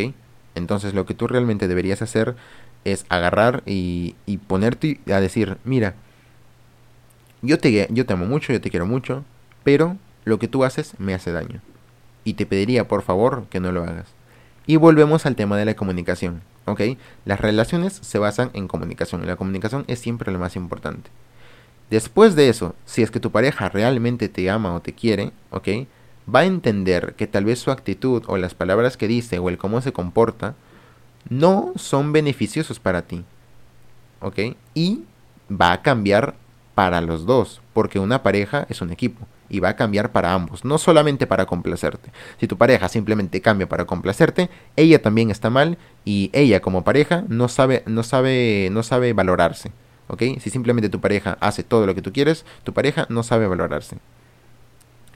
[0.55, 2.35] Entonces lo que tú realmente deberías hacer
[2.83, 5.95] es agarrar y, y ponerte a decir, mira,
[7.41, 9.23] yo te, yo te amo mucho, yo te quiero mucho,
[9.63, 11.61] pero lo que tú haces me hace daño.
[12.23, 14.07] Y te pediría por favor que no lo hagas.
[14.65, 16.81] Y volvemos al tema de la comunicación, ¿ok?
[17.25, 21.11] Las relaciones se basan en comunicación y la comunicación es siempre lo más importante.
[21.89, 25.67] Después de eso, si es que tu pareja realmente te ama o te quiere, ¿ok?
[26.33, 29.57] va a entender que tal vez su actitud o las palabras que dice o el
[29.57, 30.55] cómo se comporta
[31.29, 33.23] no son beneficiosos para ti.
[34.21, 34.39] ¿Ok?
[34.73, 35.03] Y
[35.49, 36.35] va a cambiar
[36.73, 40.65] para los dos, porque una pareja es un equipo y va a cambiar para ambos,
[40.65, 42.11] no solamente para complacerte.
[42.39, 47.23] Si tu pareja simplemente cambia para complacerte, ella también está mal y ella como pareja
[47.27, 49.71] no sabe no sabe no sabe valorarse.
[50.07, 50.21] ¿Ok?
[50.39, 53.97] Si simplemente tu pareja hace todo lo que tú quieres, tu pareja no sabe valorarse.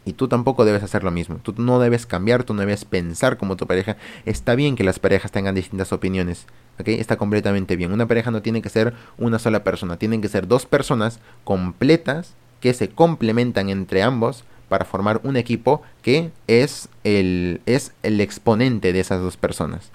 [0.06, 1.38] Y tú tampoco debes hacer lo mismo.
[1.44, 3.98] Tú no debes cambiar, tú no debes pensar como tu pareja.
[4.26, 6.48] Está bien que las parejas tengan distintas opiniones.
[6.80, 6.88] ¿ok?
[6.88, 7.92] Está completamente bien.
[7.92, 9.98] Una pareja no tiene que ser una sola persona.
[9.98, 15.82] Tienen que ser dos personas completas que se complementan entre ambos para formar un equipo
[16.02, 19.92] que es el, es el exponente de esas dos personas.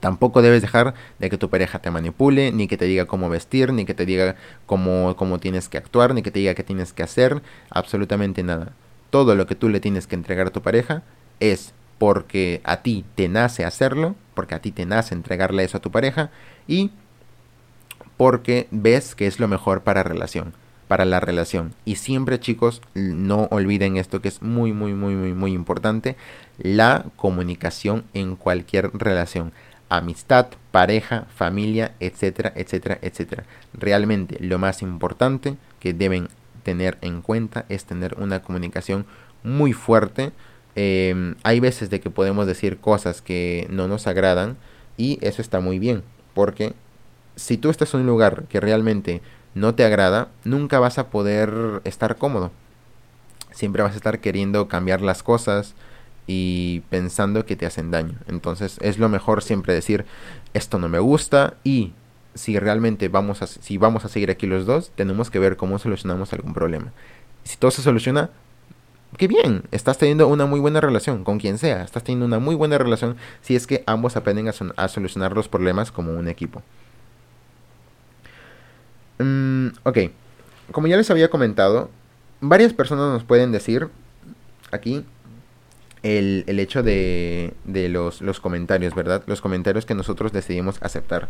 [0.00, 3.72] Tampoco debes dejar de que tu pareja te manipule, ni que te diga cómo vestir,
[3.72, 4.36] ni que te diga
[4.66, 8.72] cómo, cómo tienes que actuar, ni que te diga qué tienes que hacer, absolutamente nada.
[9.10, 11.02] Todo lo que tú le tienes que entregar a tu pareja
[11.38, 15.82] es porque a ti te nace hacerlo, porque a ti te nace entregarle eso a
[15.82, 16.30] tu pareja
[16.66, 16.90] y
[18.16, 20.54] porque ves que es lo mejor para relación,
[20.88, 21.74] para la relación.
[21.84, 26.16] Y siempre, chicos, no olviden esto que es muy muy muy muy muy importante,
[26.56, 29.52] la comunicación en cualquier relación
[29.90, 33.44] amistad, pareja, familia, etcétera, etcétera, etcétera.
[33.74, 36.28] Realmente lo más importante que deben
[36.62, 39.04] tener en cuenta es tener una comunicación
[39.42, 40.32] muy fuerte.
[40.76, 44.56] Em, hay veces de que podemos decir cosas que no nos agradan
[44.96, 46.02] y eso está muy bien
[46.34, 46.72] porque
[47.36, 49.20] si tú estás en un lugar que realmente
[49.54, 52.50] no te agrada, nunca vas a poder estar cómodo.
[53.52, 55.74] Siempre vas a estar queriendo cambiar las cosas,
[56.32, 58.16] y pensando que te hacen daño.
[58.28, 60.04] Entonces es lo mejor siempre decir
[60.54, 61.92] esto no me gusta y
[62.36, 65.80] si realmente vamos a, si vamos a seguir aquí los dos, tenemos que ver cómo
[65.80, 66.92] solucionamos algún problema.
[67.42, 68.30] Si todo se soluciona,
[69.16, 72.54] qué bien, estás teniendo una muy buena relación con quien sea, estás teniendo una muy
[72.54, 76.62] buena relación si es que ambos aprenden a, solucionar los problemas como un equipo.
[79.18, 79.98] Mm, ok,
[80.70, 81.90] como ya les había comentado,
[82.40, 83.88] varias personas nos pueden decir
[84.70, 85.04] aquí
[86.02, 89.22] el, el hecho de, de los, los, comentarios, ¿verdad?
[89.26, 91.28] Los comentarios que nosotros decidimos aceptar.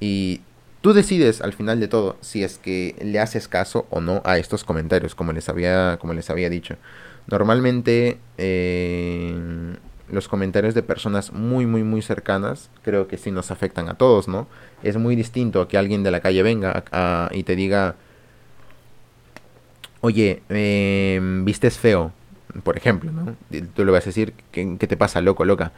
[0.00, 0.40] Y
[0.80, 4.38] tú decides al final de todo si es que le haces caso o no a
[4.38, 6.76] estos comentarios, como les había, como les había dicho.
[7.26, 9.34] Normalmente eh,
[10.10, 14.28] los comentarios de personas muy, muy, muy cercanas creo que sí nos afectan a todos,
[14.28, 14.46] ¿no?
[14.82, 16.84] Es muy distinto que alguien de la calle venga
[17.32, 17.96] y te diga,
[20.00, 22.12] oye, eh, vistes feo
[22.62, 23.36] por ejemplo, ¿no?
[23.74, 25.72] Tú le vas a decir, ¿qué, te pasa, loco, loca?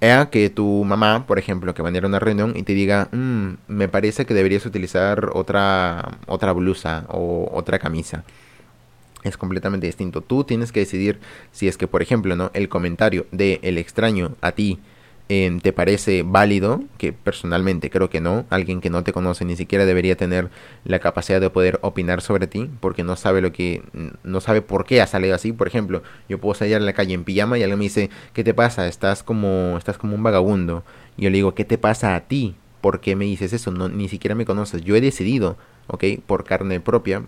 [0.00, 2.72] Ea que tu mamá, por ejemplo, que va a ir a una reunión y te
[2.72, 8.24] diga, mm, me parece que deberías utilizar otra, otra blusa o otra camisa.
[9.22, 10.22] Es completamente distinto.
[10.22, 11.20] Tú tienes que decidir
[11.52, 12.50] si es que, por ejemplo, ¿no?
[12.54, 14.78] El comentario de el extraño a ti
[15.62, 19.86] te parece válido, que personalmente creo que no, alguien que no te conoce ni siquiera
[19.86, 20.50] debería tener
[20.84, 23.82] la capacidad de poder opinar sobre ti, porque no sabe lo que,
[24.24, 25.52] no sabe por qué ha salido así.
[25.52, 28.42] Por ejemplo, yo puedo salir a la calle en pijama y alguien me dice, ¿qué
[28.42, 28.88] te pasa?
[28.88, 30.82] Estás como, estás como un vagabundo.
[31.16, 32.56] Y yo le digo, ¿qué te pasa a ti?
[32.80, 33.70] ¿Por qué me dices eso?
[33.70, 34.82] No, ni siquiera me conoces.
[34.82, 36.04] Yo he decidido, ¿ok?
[36.26, 37.22] Por carne propia,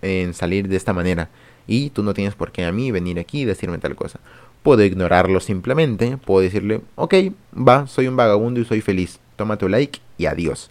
[0.00, 1.28] en salir de esta manera.
[1.66, 4.20] Y tú no tienes por qué a mí venir aquí y decirme tal cosa.
[4.62, 7.14] Puedo ignorarlo simplemente, puedo decirle, ok,
[7.56, 10.70] va, soy un vagabundo y soy feliz, toma tu like y adiós.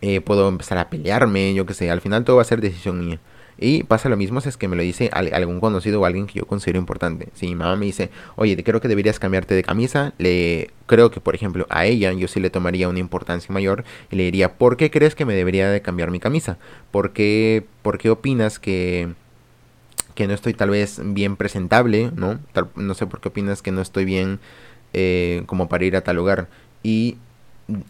[0.00, 3.06] Eh, puedo empezar a pelearme, yo qué sé, al final todo va a ser decisión
[3.06, 3.20] mía.
[3.56, 6.40] Y pasa lo mismo si es que me lo dice algún conocido o alguien que
[6.40, 7.28] yo considero importante.
[7.34, 11.20] Si mi mamá me dice, oye, creo que deberías cambiarte de camisa, le creo que,
[11.20, 14.76] por ejemplo, a ella yo sí le tomaría una importancia mayor y le diría, ¿por
[14.76, 16.58] qué crees que me debería de cambiar mi camisa?
[16.90, 19.14] ¿Por qué, por qué opinas que,
[20.14, 22.10] que no estoy tal vez bien presentable?
[22.14, 22.38] ¿no?
[22.76, 24.40] no sé por qué opinas que no estoy bien
[24.92, 26.48] eh, como para ir a tal lugar.
[26.82, 27.16] Y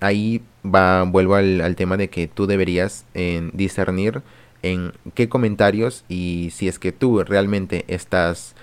[0.01, 4.23] ahí va, vuelvo al, tema de que tú deberías eh, discernir
[4.63, 8.55] en qué comentarios y si es que tú realmente estás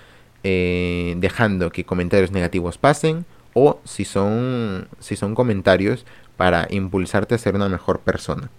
[0.42, 6.04] eh, dejando que comentarios negativos pasen o si son, si son comentarios
[6.36, 8.50] para impulsarte a ser una mejor persona.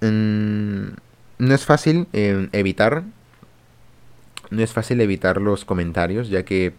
[0.00, 0.96] Mm,
[1.38, 3.04] no es fácil eh, evitar
[4.50, 6.72] no es fácil evitar los comentarios ya que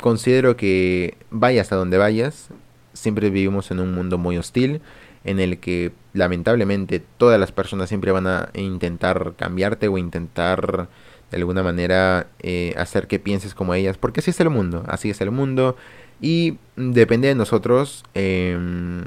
[0.00, 2.48] considero que vayas a donde vayas
[2.92, 4.80] siempre vivimos en un mundo muy hostil
[5.24, 10.88] en el que lamentablemente todas las personas siempre van a intentar cambiarte o intentar
[11.30, 15.10] de alguna manera eh, hacer que pienses como ellas, porque así es el mundo, así
[15.10, 15.76] es el mundo
[16.20, 19.04] y depende de nosotros em,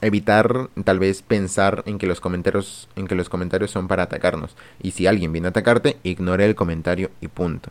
[0.00, 4.56] evitar tal vez pensar en que los comentarios en que los comentarios son para atacarnos
[4.82, 7.70] y si alguien viene a atacarte ignore el comentario y punto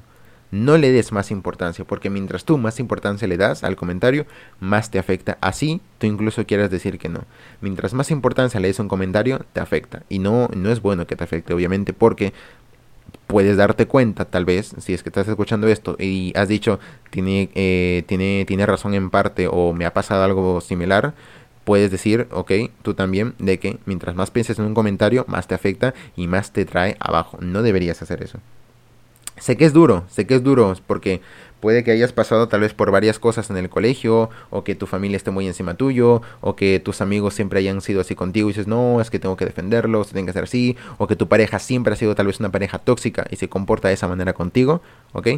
[0.53, 4.27] no le des más importancia, porque mientras tú más importancia le das al comentario,
[4.59, 5.39] más te afecta.
[5.41, 7.21] Así tú incluso quieras decir que no.
[7.59, 10.03] Mientras más importancia le des a un comentario, te afecta.
[10.09, 12.33] Y no, no es bueno que te afecte, obviamente, porque
[13.25, 17.49] puedes darte cuenta, tal vez, si es que estás escuchando esto y has dicho, tiene,
[17.55, 21.15] eh, tiene, tiene razón en parte o me ha pasado algo similar,
[21.63, 25.55] puedes decir, ok, tú también, de que mientras más pienses en un comentario, más te
[25.55, 27.37] afecta y más te trae abajo.
[27.41, 28.39] No deberías hacer eso.
[29.39, 31.21] Sé que es duro, sé que es duro, porque
[31.59, 34.85] puede que hayas pasado tal vez por varias cosas en el colegio, o que tu
[34.85, 38.51] familia esté muy encima tuyo, o que tus amigos siempre hayan sido así contigo y
[38.51, 41.27] dices, no, es que tengo que defenderlo, se tiene que hacer así, o que tu
[41.27, 44.33] pareja siempre ha sido tal vez una pareja tóxica y se comporta de esa manera
[44.33, 44.81] contigo,
[45.13, 45.29] ¿ok?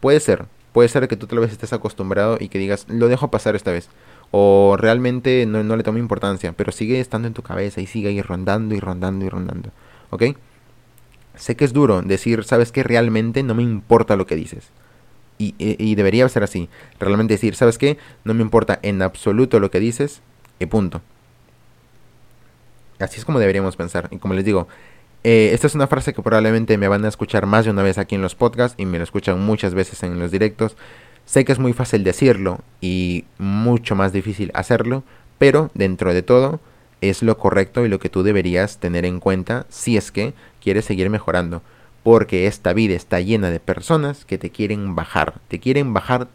[0.00, 3.28] Puede ser, puede ser que tú tal vez estés acostumbrado y que digas, lo dejo
[3.28, 3.88] pasar esta vez.
[4.34, 8.22] O realmente no, le tome importancia, pero sigue estando en tu cabeza y sigue ahí
[8.22, 9.70] rondando y rondando y rondando,
[10.08, 10.22] ¿ok?
[11.36, 14.70] Sé que es duro decir, sabes que realmente no me importa lo que dices.
[15.38, 16.68] Y, debería ser así.
[17.00, 17.98] Realmente decir, ¿sabes qué?
[18.22, 20.22] No me importa en absoluto lo que dices
[20.60, 21.02] y punto.
[23.00, 24.08] Así es como deberíamos pensar.
[24.12, 24.68] Y como les digo,
[25.24, 27.98] eh, esta es una frase que probablemente me van a escuchar más de una vez
[27.98, 30.76] aquí en los podcasts y me lo escuchan muchas veces en los directos.
[31.24, 35.02] Sé que es muy fácil decirlo y mucho más difícil hacerlo,
[35.38, 36.60] pero dentro de todo
[37.00, 40.84] es lo correcto y lo que tú deberías tener en cuenta si es que quieres
[40.84, 41.62] seguir mejorando.
[42.02, 45.40] Porque esta vida está llena de personas que te quieren bajar.
[45.48, 46.28] Te quieren bajar.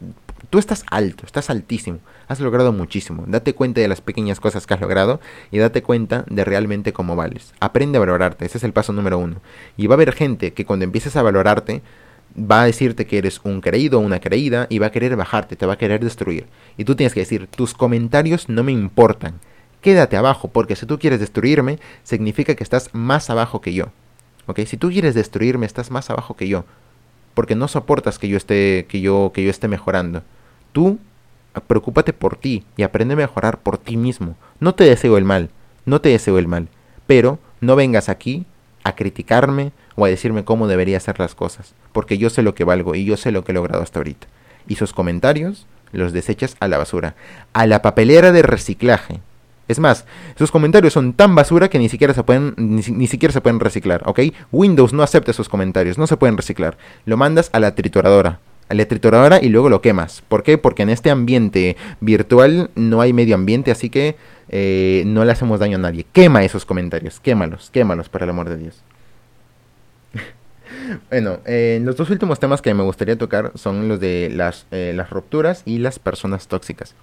[0.50, 2.00] Tú estás alto, estás altísimo.
[2.30, 3.26] Has logrado muchísimo.
[3.28, 5.20] Date cuenta de las pequeñas cosas que has logrado
[5.52, 7.54] y date cuenta de realmente cómo vales.
[7.60, 8.46] Aprende a valorarte.
[8.46, 9.42] Ese es el paso número uno.
[9.76, 11.82] Y va a haber gente que cuando empieces a valorarte
[12.36, 15.66] va a decirte que eres un creído una creída y va a querer bajarte, te
[15.66, 16.48] va a querer destruir.
[16.78, 19.40] Y tú tienes que decir, tus comentarios no me importan.
[19.82, 23.92] Quédate abajo, porque si tú quieres destruirme, significa que estás más abajo que yo.
[24.48, 24.62] ¿ok?
[24.66, 26.66] Si tú quieres destruirme, estás más abajo que yo,
[27.34, 30.24] porque no soportas que yo esté, que yo, que yo esté mejorando.
[30.72, 30.98] Tú
[31.68, 34.36] preocúpate por ti y aprende a mejorar por ti mismo.
[34.60, 35.50] No te deseo el mal,
[35.86, 36.70] no te deseo el mal,
[37.06, 38.46] pero no vengas aquí
[38.84, 42.64] a criticarme o a decirme cómo debería hacer las cosas, porque yo sé lo que
[42.64, 44.28] valgo y yo sé lo que he logrado hasta ahorita.
[44.68, 47.16] Y sus comentarios los desechas a la basura,
[47.54, 49.22] a la papelera de reciclaje.
[49.68, 50.06] Es más,
[50.36, 54.02] esos comentarios son tan basura que ni siquiera se pueden, ni, siquiera se pueden reciclar,
[54.06, 54.20] ¿ok?
[54.52, 56.78] Windows no acepta esos comentarios, no se pueden reciclar.
[57.06, 60.24] Lo mandas a la trituradora, a la trituradora y luego lo quemas.
[60.28, 60.58] ¿Por qué?
[60.58, 64.16] Porque en este ambiente virtual no hay medio ambiente, así que
[64.48, 66.06] eh, no le hacemos daño a nadie.
[66.14, 68.84] Quema esos comentarios, quémalos, quémalos, por el amor de Dios.
[71.10, 74.94] Bueno, eh, los dos últimos temas que me gustaría tocar son los de las, eh,
[74.96, 76.96] las rupturas y las personas tóxicas.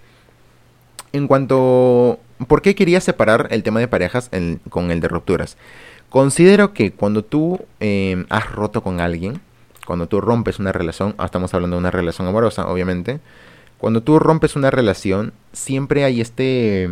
[1.12, 2.18] En cuanto
[2.48, 4.30] ¿Por qué quería separar el tema de parejas
[4.68, 5.56] con el de rupturas?
[6.10, 9.40] Considero que cuando tú em, has roto con alguien,
[9.86, 13.20] cuando tú rompes una relación, ah, estamos hablando de una relación amorosa, obviamente,
[13.78, 16.88] cuando tú rompes una relación, siempre hay este,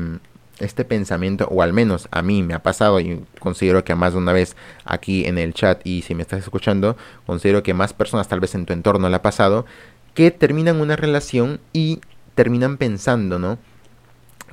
[0.59, 4.19] este pensamiento, o al menos a mí me ha pasado, y considero que más de
[4.19, 6.96] una vez aquí en el chat, y si me estás escuchando,
[7.27, 9.67] considero que más personas tal vez en tu entorno le ha pasado,
[10.15, 12.00] que terminan una relación y
[12.35, 13.59] terminan pensando, ¿no?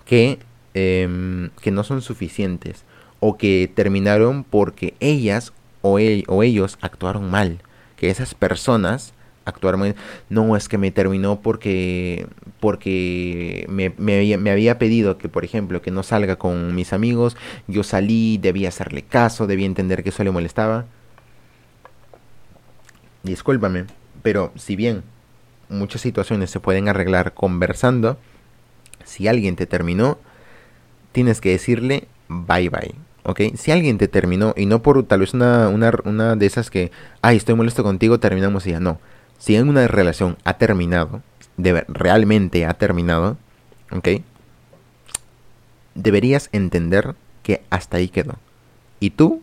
[0.06, 0.40] Que
[0.76, 2.84] Em, que no son suficientes
[3.20, 5.98] o que terminaron porque ellas o,
[6.28, 7.64] o ellos actuaron mal,
[7.96, 9.14] que esas personas
[9.50, 9.78] actuar
[10.30, 12.28] no es que me terminó porque
[12.60, 17.38] porque me, me, había pedido que por ejemplo que no salga con mis amigos.
[17.68, 20.86] Yo salí debía hacerle caso debía entender que eso le molestaba.
[23.24, 23.86] Discúlpame
[24.22, 25.04] pero si bien
[25.70, 28.18] muchas situaciones se pueden arreglar conversando
[29.06, 30.18] si alguien te terminó
[31.12, 33.42] tienes que decirle bye bye ¿ok?
[33.56, 36.92] Si alguien te terminó y no por tal vez una, una, una de esas que,
[37.22, 39.00] ay, estoy molesto contigo, terminamos y ya no
[39.40, 41.24] si en una relación ha terminado,
[41.58, 43.38] realmente ha terminado,
[43.92, 44.22] ¿ok?
[45.96, 48.36] Deberías entender que hasta ahí quedó.
[49.00, 49.42] Y tú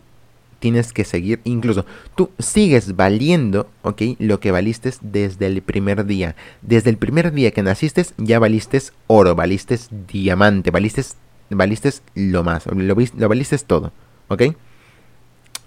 [0.59, 1.85] tienes que seguir, incluso
[2.15, 4.01] tú sigues valiendo, ¿ok?
[4.19, 6.35] Lo que valiste desde el primer día.
[6.61, 11.03] Desde el primer día que naciste ya valiste oro, valiste diamante, valiste,
[11.49, 13.91] valiste lo más, lo, lo valiste todo,
[14.27, 14.43] ¿ok?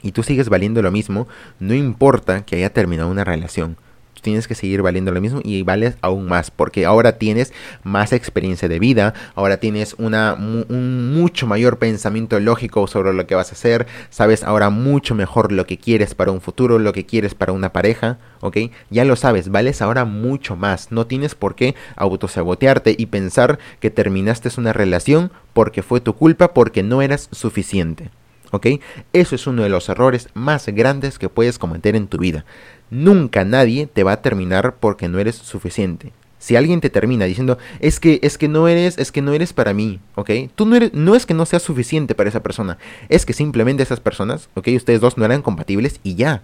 [0.03, 1.29] Y tú sigues valiendo lo mismo,
[1.59, 3.77] no importa que haya terminado una relación
[4.21, 7.53] tienes que seguir valiendo lo mismo y vales aún más porque ahora tienes
[7.83, 13.35] más experiencia de vida, ahora tienes una, un mucho mayor pensamiento lógico sobre lo que
[13.35, 17.07] vas a hacer, sabes ahora mucho mejor lo que quieres para un futuro, lo que
[17.07, 18.57] quieres para una pareja, ¿ok?
[18.91, 23.91] Ya lo sabes, vales ahora mucho más, no tienes por qué autosabotearte y pensar que
[23.91, 28.11] terminaste una relación porque fue tu culpa, porque no eras suficiente.
[28.53, 28.67] ¿Ok?
[29.13, 32.45] Eso es uno de los errores más grandes que puedes cometer en tu vida.
[32.91, 36.13] Nunca nadie te va a terminar porque no eres suficiente.
[36.39, 39.53] Si alguien te termina diciendo, es que, es que no eres, es que no eres
[39.53, 40.31] para mí, ¿ok?
[40.55, 42.79] Tú no eres, no es que no seas suficiente para esa persona,
[43.11, 44.69] es que simplemente esas personas, ¿ok?
[44.75, 46.43] Ustedes dos no eran compatibles y ya.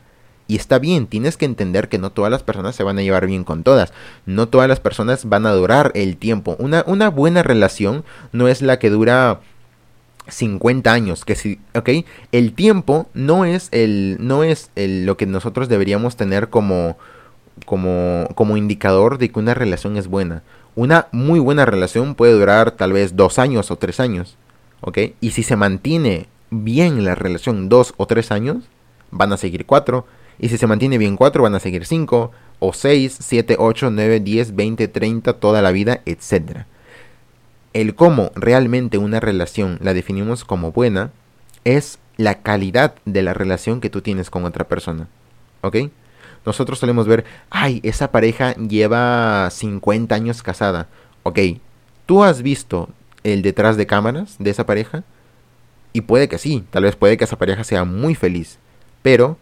[0.48, 3.26] Y está bien, tienes que entender que no todas las personas se van a llevar
[3.26, 3.92] bien con todas.
[4.26, 6.56] No todas las personas van a durar el tiempo.
[6.60, 9.40] Una, una buena relación no es la que dura
[10.28, 11.90] 50 años, que si, ok,
[12.32, 16.96] el tiempo no es el, no es el, lo que nosotros deberíamos tener como,
[17.64, 20.42] como, como indicador de que una relación es buena.
[20.74, 24.36] Una muy buena relación puede durar tal vez dos años o tres años,
[24.80, 28.64] ok, y si se mantiene bien la relación dos o tres años,
[29.10, 30.06] van a seguir cuatro,
[30.38, 34.20] y si se mantiene bien cuatro, van a seguir cinco, o seis, siete, ocho, nueve,
[34.20, 36.66] diez, veinte, treinta, toda la vida, etcétera
[37.76, 41.10] el cómo realmente una relación la definimos como buena
[41.64, 45.08] es la calidad de la relación que tú tienes con otra persona.
[45.60, 45.76] ¿Ok?
[46.46, 50.88] Nosotros solemos ver, ay, esa pareja lleva 50 años casada.
[51.22, 51.38] Ok,
[52.06, 52.88] ¿tú has visto
[53.24, 55.04] el detrás de cámaras de esa pareja?
[55.92, 58.58] Y puede que sí, tal vez puede que esa pareja sea muy feliz.
[59.02, 59.36] Pero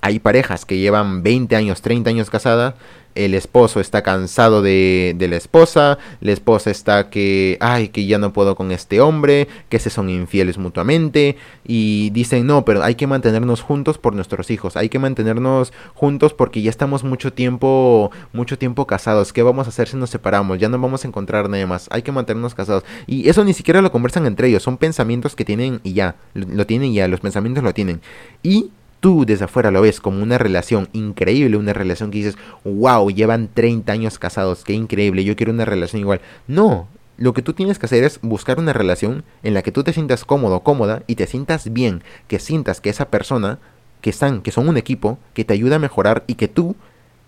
[0.00, 2.74] hay parejas que llevan 20 años, 30 años casadas
[3.14, 8.32] el esposo está cansado de, la esposa, la esposa está que, ay, que ya no
[8.32, 13.06] puedo con este hombre, que se son infieles mutuamente, y dicen, no, pero hay que
[13.06, 18.58] mantenernos juntos por nuestros hijos, hay que mantenernos juntos porque ya estamos mucho tiempo, mucho
[18.58, 20.58] tiempo casados, ¿qué vamos a hacer si nos separamos?
[20.58, 22.84] Ya no vamos a encontrar nada más, hay que mantenernos casados.
[23.06, 26.66] Y eso ni siquiera lo conversan entre ellos, son pensamientos que tienen y ya, lo
[26.66, 28.00] tienen y ya, los pensamientos lo tienen.
[28.42, 28.70] Y
[29.04, 33.50] tú desde afuera lo ves como una relación increíble, una relación que dices, wow, llevan
[33.52, 36.22] 30 años casados, qué increíble, yo quiero una relación igual.
[36.46, 36.88] No,
[37.18, 39.92] lo que tú tienes que hacer es buscar una relación en la que tú te
[39.92, 43.58] sientas cómodo, cómoda y te sientas bien, que sientas que esa persona,
[44.00, 46.74] que están, que son un equipo, que te ayuda a mejorar y que tú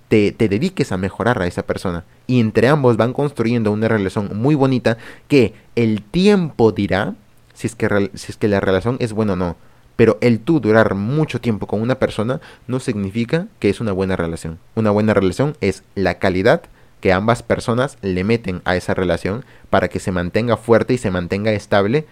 [0.08, 2.04] te, te, dediques a mejorar a esa persona.
[2.26, 4.96] Y entre ambos van construyendo una relación muy bonita
[5.28, 7.16] que el tiempo dirá
[7.52, 9.56] si es que, si es que la relación es buena o no.
[9.96, 14.14] Pero el tú durar mucho tiempo con una persona no significa que es una buena
[14.14, 14.58] relación.
[14.74, 16.62] Una buena relación es la calidad
[17.00, 21.10] que ambas personas le meten a esa relación para que se mantenga fuerte y se
[21.10, 22.06] mantenga estable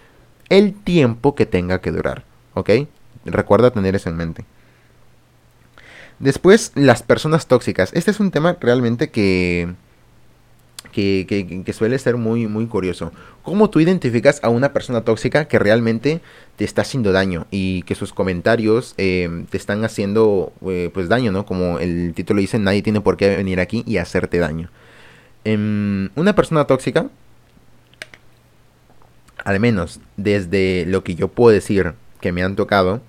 [0.49, 2.25] el tiempo que tenga que durar.
[2.55, 2.71] ¿Ok?
[3.25, 4.45] Recuerda tener eso en mente.
[6.19, 7.91] Después, las personas tóxicas.
[7.93, 9.75] Este es un tema realmente que
[10.95, 13.13] que, suele ser muy, muy curioso.
[13.43, 16.21] ¿Cómo tú identificas a una persona tóxica que realmente
[16.57, 21.33] te está haciendo daño y que sus comentarios eh, te están haciendo eh, pues daño,
[21.33, 21.45] ¿no?
[21.47, 24.71] Como el título dice, nadie tiene por qué venir aquí y hacerte daño.
[25.45, 27.09] Em, una persona tóxica,
[29.45, 33.03] al menos desde lo que yo puedo decir que me han tocado,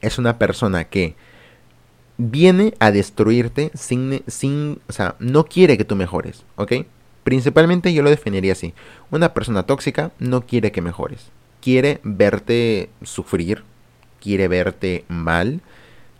[0.00, 1.14] es una persona que
[2.20, 6.72] viene a destruirte sin, sin, o sea, no quiere que tú mejores, ¿ok?
[7.24, 8.74] Principalmente yo lo definiría así.
[9.10, 11.30] Una persona tóxica no quiere que mejores.
[11.62, 13.64] Quiere verte sufrir,
[14.20, 15.62] quiere verte mal,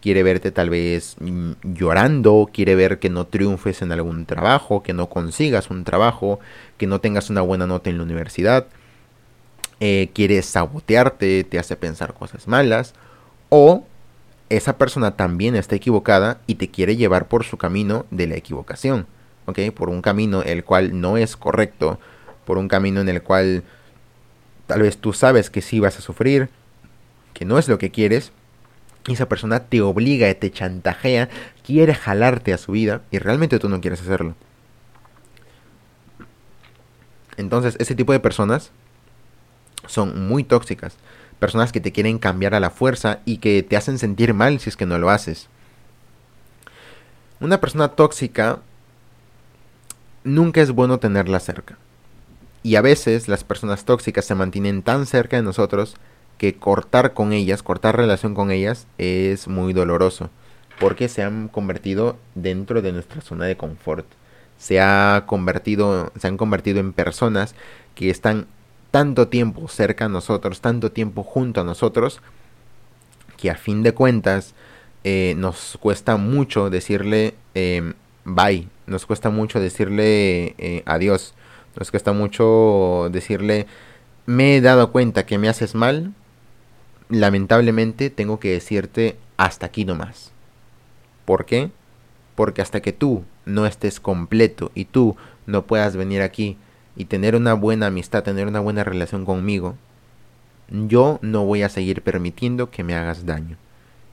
[0.01, 4.95] quiere verte tal vez mm, llorando, quiere ver que no triunfes en algún trabajo, que
[4.95, 6.41] no consigas un trabajo,
[6.79, 8.67] que no tengas una buena nota en la universidad,
[9.81, 12.95] eh, quiere sabotearte, te hace pensar cosas malas,
[13.51, 13.85] o
[14.51, 19.07] esa persona también está equivocada y te quiere llevar por su camino de la equivocación,
[19.47, 19.59] ¿ok?
[19.75, 21.99] Por un camino el cual no es correcto,
[22.45, 23.63] por un camino en el cual
[24.67, 26.51] tal vez tú sabes que sí vas a sufrir,
[27.33, 28.33] que no es lo que quieres,
[29.07, 31.29] y esa persona te obliga, te chantajea,
[31.65, 34.35] quiere jalarte a su vida y realmente tú no quieres hacerlo.
[37.37, 38.71] Entonces, ese tipo de personas
[39.87, 40.97] son muy tóxicas.
[41.41, 44.71] Personas que te quieren cambiar a la fuerza y que te hacen sentir mal si
[44.71, 45.49] es que no lo haces.
[47.41, 48.59] Una persona tóxica
[50.25, 51.79] nunca es bueno tenerla cerca.
[52.63, 55.97] Y a veces las personas tóxicas se mantienen tan cerca de nosotros
[56.37, 60.31] que cortar con ellas, cortar relación con ellas es muy doloroso.
[60.79, 64.07] Porque se han convertido dentro de nuestra zona de confort.
[64.59, 67.55] Se, ha convertido, se han convertido en personas
[67.95, 68.47] que están
[68.91, 72.21] tanto tiempo cerca a nosotros, tanto tiempo junto a nosotros,
[73.37, 74.55] que a fin de cuentas
[75.05, 81.35] eh, nos cuesta mucho decirle em, bye, nos cuesta mucho decirle eh, adiós,
[81.77, 83.67] nos cuesta mucho decirle
[84.27, 86.13] me he dado cuenta que me haces mal,
[87.09, 90.33] lamentablemente tengo que decirte hasta aquí nomás.
[91.25, 91.71] ¿Por qué?
[92.35, 95.17] Porque hasta que tú no estés completo y tú
[95.47, 96.57] no puedas venir aquí
[97.01, 99.75] y tener una buena amistad, tener una buena relación conmigo,
[100.69, 103.57] yo no voy a seguir permitiendo que me hagas daño.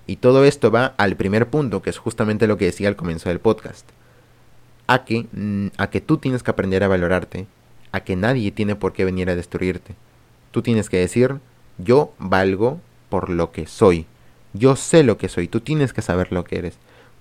[0.05, 3.27] Y todo esto va al primer punto, que es justamente lo que decía al comienzo
[3.27, 3.85] del podcast.
[4.87, 7.45] A que, mm, a que tú tienes que aprender a valorarte,
[7.91, 9.95] a que nadie tiene por qué venir a destruirte.
[10.51, 11.39] Tú tienes que decir,
[11.77, 12.79] yo valgo
[13.09, 14.05] por lo que soy.
[14.53, 16.77] Yo sé lo que soy, tú tienes que saber lo que eres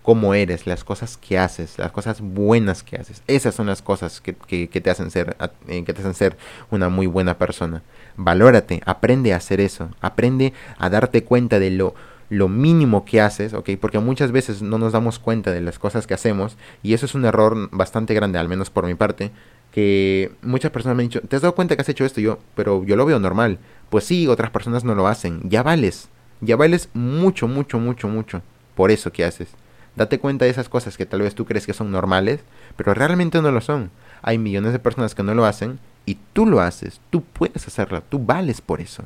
[0.06, 3.24] cómo eres, las cosas que haces, las cosas buenas que haces.
[3.26, 5.36] Esas son las cosas que, te, hacen ser,
[5.66, 6.36] eh, que te hacen ser
[6.70, 7.82] una muy buena persona.
[8.16, 11.96] Valórate, aprende a hacer eso, aprende a darte cuenta de lo,
[12.30, 13.70] lo mínimo que haces, ¿ok?
[13.80, 17.16] Porque muchas veces no nos damos cuenta de las cosas que hacemos y eso es
[17.16, 19.32] un error bastante grande, al menos por mi parte,
[19.72, 22.20] que muchas personas me han dicho, ¿te has dado cuenta que has hecho esto?
[22.20, 23.58] yo, pero yo lo veo normal.
[23.90, 25.40] Pues sí, otras personas no lo hacen.
[25.50, 28.42] Ya vales, ya vales mucho, mucho, mucho, mucho
[28.76, 29.48] por eso que haces.
[29.96, 32.40] Date cuenta de esas cosas que tal vez tú crees que son normales,
[32.76, 33.90] pero realmente no lo son.
[34.22, 38.02] Hay millones de personas que no lo hacen y tú lo haces, tú puedes hacerlo,
[38.02, 39.04] tú vales por eso.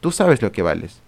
[0.00, 1.00] Tú sabes lo que vales.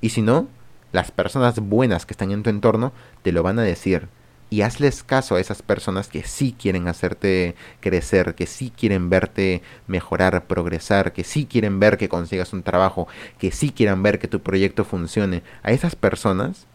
[0.00, 0.48] Y si no,
[0.92, 2.92] las personas buenas que están en tu entorno
[3.22, 4.08] te lo van a decir.
[4.48, 9.62] Y hazles caso a esas personas que sí quieren hacerte crecer, que sí quieren verte
[9.86, 13.08] mejorar, progresar, que sí quieren ver que consigas un trabajo,
[13.38, 15.42] que sí quieren ver que tu proyecto funcione.
[15.62, 16.66] A esas personas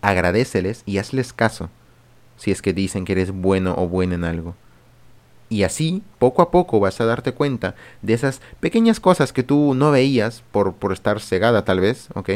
[0.00, 1.70] agradeceles y hazles caso
[2.36, 4.54] si es que dicen que eres bueno o buena en algo.
[5.48, 9.74] Y así, poco a poco vas a darte cuenta de esas pequeñas cosas que tú
[9.74, 12.30] no veías por, por estar cegada tal vez, ¿ok?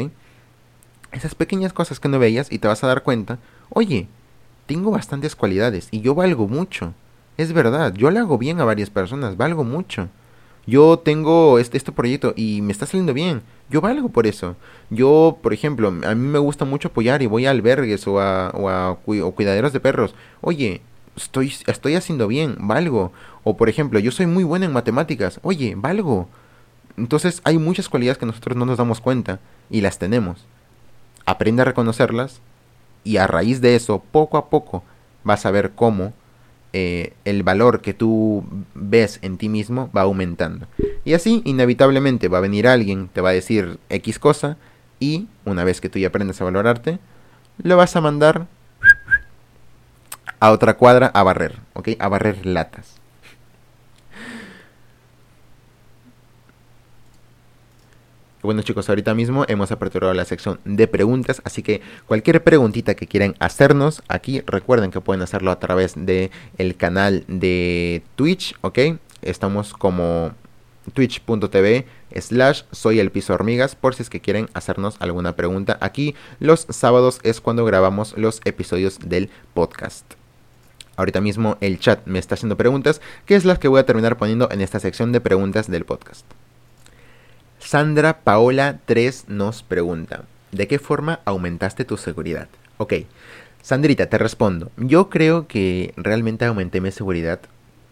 [1.11, 3.37] Esas pequeñas cosas que no veías y te vas a dar cuenta,
[3.69, 4.07] oye,
[4.65, 6.93] tengo bastantes cualidades y yo valgo mucho.
[7.37, 10.09] Es verdad, yo le hago bien a varias personas, valgo mucho
[10.67, 13.41] yo tengo este, este proyecto y me está saliendo bien,
[13.71, 14.55] yo valgo por eso.
[14.89, 18.49] Yo, por ejemplo, a mí me gusta mucho apoyar y voy a albergues o a,
[18.49, 20.13] o a cuidaderos de perros.
[20.41, 20.81] Oye,
[21.15, 23.11] estoy, estoy haciendo bien, valgo.
[23.43, 25.39] O por ejemplo, yo soy muy bueno en matemáticas.
[25.41, 26.27] Oye, valgo.
[26.97, 30.45] Entonces hay muchas cualidades que nosotros no nos damos cuenta y las tenemos.
[31.25, 32.41] Aprende a reconocerlas
[33.03, 34.83] y a raíz de eso, poco a poco,
[35.23, 36.13] vas a ver cómo
[36.73, 38.43] eh, el valor que tú
[38.75, 40.67] ves en ti mismo va aumentando.
[41.03, 44.57] Y así, inevitablemente, va a venir alguien, te va a decir X cosa,
[44.99, 46.99] y una vez que tú ya aprendes a valorarte,
[47.63, 48.47] lo vas a mandar
[50.39, 51.89] a otra cuadra a barrer, ¿ok?
[51.99, 53.01] A barrer latas.
[58.43, 63.05] Bueno chicos, ahorita mismo hemos aperturado la sección de preguntas, así que cualquier preguntita que
[63.05, 68.79] quieran hacernos aquí, recuerden que pueden hacerlo a través de el canal de Twitch, ¿ok?
[69.21, 70.31] Estamos como
[70.93, 76.15] twitch.tv slash soy el piso hormigas por si es que quieren hacernos alguna pregunta aquí
[76.39, 80.05] los sábados es cuando grabamos los episodios del podcast
[80.95, 84.17] ahorita mismo el chat me está haciendo preguntas que es las que voy a terminar
[84.17, 86.25] poniendo en esta sección de preguntas del podcast
[87.61, 92.49] Sandra Paola 3 nos pregunta, ¿de qué forma aumentaste tu seguridad?
[92.77, 92.93] Ok,
[93.61, 94.71] Sandrita, te respondo.
[94.77, 97.39] Yo creo que realmente aumenté mi seguridad.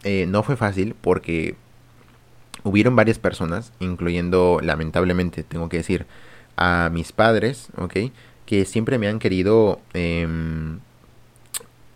[0.03, 1.55] Eh, no fue fácil porque
[2.63, 6.05] hubieron varias personas, incluyendo lamentablemente, tengo que decir,
[6.57, 8.11] a mis padres, ¿ok?
[8.45, 10.79] Que siempre me han querido em,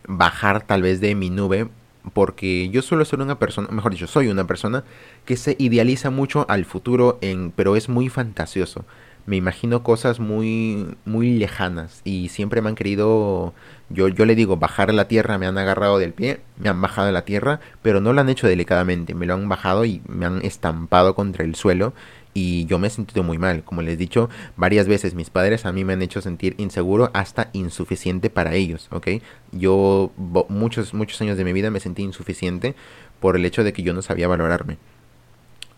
[0.08, 1.68] bajar tal vez de mi nube
[2.14, 4.84] porque yo suelo ser una persona, mejor dicho, soy una persona
[5.26, 8.86] que se idealiza mucho al futuro, en, pero es muy fantasioso.
[9.26, 13.54] Me imagino cosas muy, muy lejanas y siempre me han querido,
[13.90, 16.82] yo, yo le digo, bajar a la tierra, me han agarrado del pie, me han
[16.82, 20.02] bajado a la tierra, pero no lo han hecho delicadamente, me lo han bajado y
[20.08, 21.94] me han estampado contra el suelo
[22.34, 23.64] y yo me he sentido muy mal.
[23.64, 27.10] Como les he dicho varias veces, mis padres a mí me han hecho sentir inseguro
[27.14, 29.08] hasta insuficiente para ellos, ¿ok?
[29.52, 30.12] Yo
[30.50, 32.76] muchos, muchos años de mi vida me sentí insuficiente
[33.20, 34.78] por el hecho de que yo no sabía valorarme.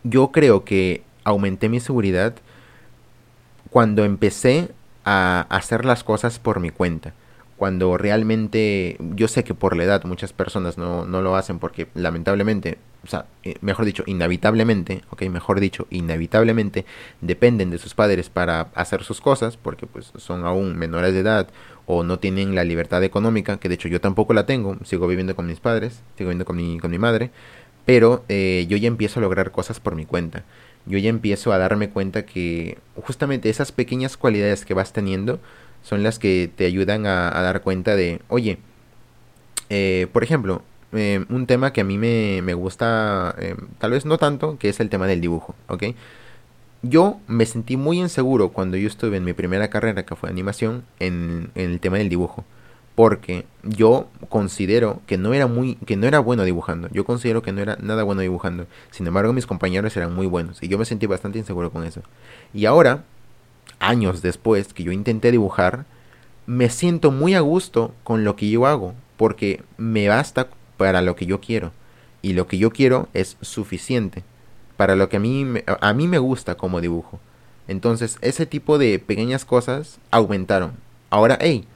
[0.03, 2.35] Yo creo que aumenté mi seguridad
[3.75, 4.69] cuando empecé
[5.03, 7.11] a hacer las cosas por mi cuenta.
[7.57, 11.89] Cuando realmente, yo sé que por la edad muchas personas no, no lo hacen porque
[11.93, 16.85] lamentablemente, o sea, eh, mejor dicho, inevitablemente, ok, mejor dicho, inevitablemente
[17.19, 21.49] dependen de sus padres para hacer sus cosas porque pues son aún menores de edad
[21.85, 25.35] o no tienen la libertad económica, que de hecho yo tampoco la tengo, sigo viviendo
[25.35, 27.29] con mis padres, sigo viviendo con mi, con mi madre,
[27.83, 30.45] pero eh, yo ya empiezo a lograr cosas por mi cuenta
[30.85, 35.39] yo ya empiezo a darme cuenta que justamente esas pequeñas cualidades que vas teniendo
[35.83, 38.57] son las que te ayudan a, dar cuenta de, oye,
[39.69, 40.61] eh, por ejemplo,
[40.93, 44.69] eh, un tema que a mí me, me gusta, eh, tal vez no tanto, que
[44.69, 45.83] es el tema del dibujo, ¿ok?
[46.81, 50.83] Yo me sentí muy inseguro cuando yo estuve en mi primera carrera, que fue animación,
[50.99, 52.45] en el tema del dibujo
[52.95, 56.87] porque yo considero que no era muy que no era bueno dibujando.
[56.91, 58.67] Yo considero que no era nada bueno dibujando.
[58.91, 62.01] Sin embargo, mis compañeros eran muy buenos y yo me sentí bastante inseguro con eso.
[62.53, 63.03] Y ahora,
[63.79, 65.85] años después que yo intenté dibujar,
[66.45, 71.15] me siento muy a gusto con lo que yo hago porque me basta para lo
[71.15, 71.71] que yo quiero
[72.21, 74.23] y lo que yo quiero es suficiente
[74.77, 75.45] para lo que a mí
[75.81, 77.19] a mí me gusta como dibujo.
[77.67, 80.73] Entonces, ese tipo de pequeñas cosas aumentaron.
[81.09, 81.67] Ahora, hey,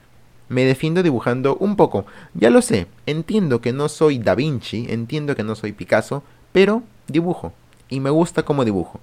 [0.49, 2.05] me defiendo dibujando un poco.
[2.33, 6.83] Ya lo sé, entiendo que no soy Da Vinci, entiendo que no soy Picasso, pero
[7.07, 7.53] dibujo.
[7.87, 8.99] Y me gusta como dibujo.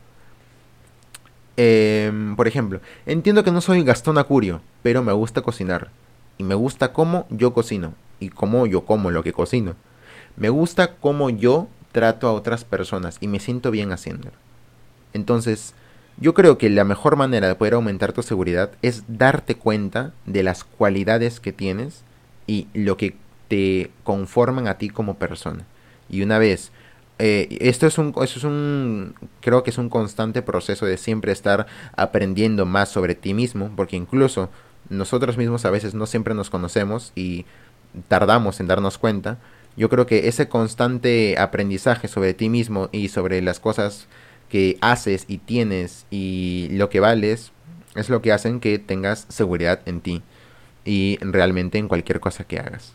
[1.57, 5.91] Em, por ejemplo, entiendo que no soy Gastón Acurio, pero me gusta cocinar.
[6.37, 7.95] Y me gusta cómo yo cocino.
[8.21, 9.75] Y cómo yo como lo que cocino.
[10.37, 14.35] Me gusta cómo yo trato a otras personas y me siento bien haciéndolo.
[15.15, 15.75] Entonces,
[16.19, 20.43] yo creo que la mejor manera de poder aumentar tu seguridad es darte cuenta de
[20.43, 22.03] las cualidades que tienes
[22.47, 23.17] y lo que
[23.49, 25.65] te conforman a ti como persona.
[26.09, 26.73] Y una vez,
[27.19, 31.33] eh, esto es un, eso es un, creo que es un constante proceso de siempre
[31.33, 34.49] estar aprendiendo más sobre ti mismo, porque incluso
[34.89, 37.45] nosotros mismos a veces no siempre nos conocemos y
[38.09, 39.39] tardamos en darnos cuenta.
[39.77, 44.07] Yo creo que ese constante aprendizaje sobre ti mismo y sobre las cosas
[44.49, 47.53] que haces y tienes y lo que vales
[47.95, 50.23] es lo que hacen que tengas seguridad en ti
[50.85, 52.93] y realmente en cualquier cosa que hagas.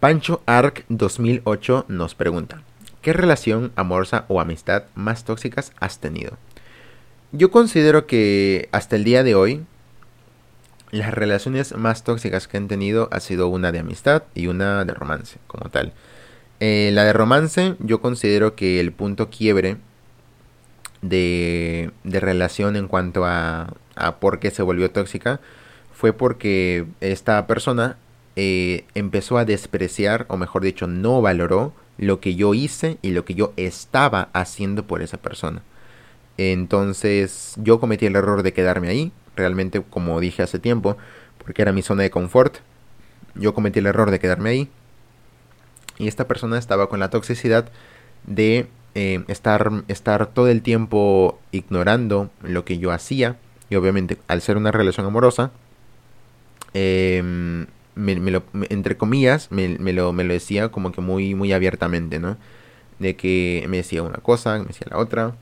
[0.00, 2.62] Pancho Arc 2008 nos pregunta,
[3.00, 6.36] ¿qué relación amorosa o amistad más tóxicas has tenido?
[7.32, 9.64] Yo considero que hasta el día de hoy
[10.90, 14.94] las relaciones más tóxicas que han tenido ha sido una de amistad y una de
[14.94, 15.92] romance como tal.
[16.60, 19.76] Eh, la de romance, yo considero que el punto quiebre
[21.02, 23.74] de, relación en cuanto a,
[24.20, 25.40] por qué se volvió tóxica
[25.92, 27.96] fue porque esta persona
[28.36, 33.24] eh, empezó a despreciar, o mejor dicho, no valoró lo que yo hice y lo
[33.24, 35.62] que yo estaba haciendo por esa persona.
[36.36, 40.96] Entonces yo cometí el error de quedarme ahí, realmente como dije hace tiempo,
[41.38, 42.56] porque era mi zona de confort.
[43.34, 44.70] Yo cometí el error de quedarme ahí,
[45.98, 47.70] y esta persona estaba con la toxicidad
[48.26, 53.36] de eh, estar, estar todo el tiempo ignorando lo que yo hacía.
[53.70, 55.50] Y obviamente al ser una relación amorosa,
[56.74, 57.66] em,
[57.96, 62.36] entre comillas, me, lo, me lo decía como que muy, muy abiertamente, ¿no?
[62.98, 65.34] De que me decía una cosa, me decía la otra.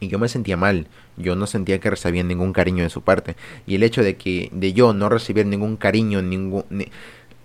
[0.00, 0.86] Y yo me sentía mal.
[1.16, 3.36] Yo no sentía que recibía ningún cariño de su parte.
[3.66, 6.64] Y el hecho de que de yo no recibir ningún cariño, ningún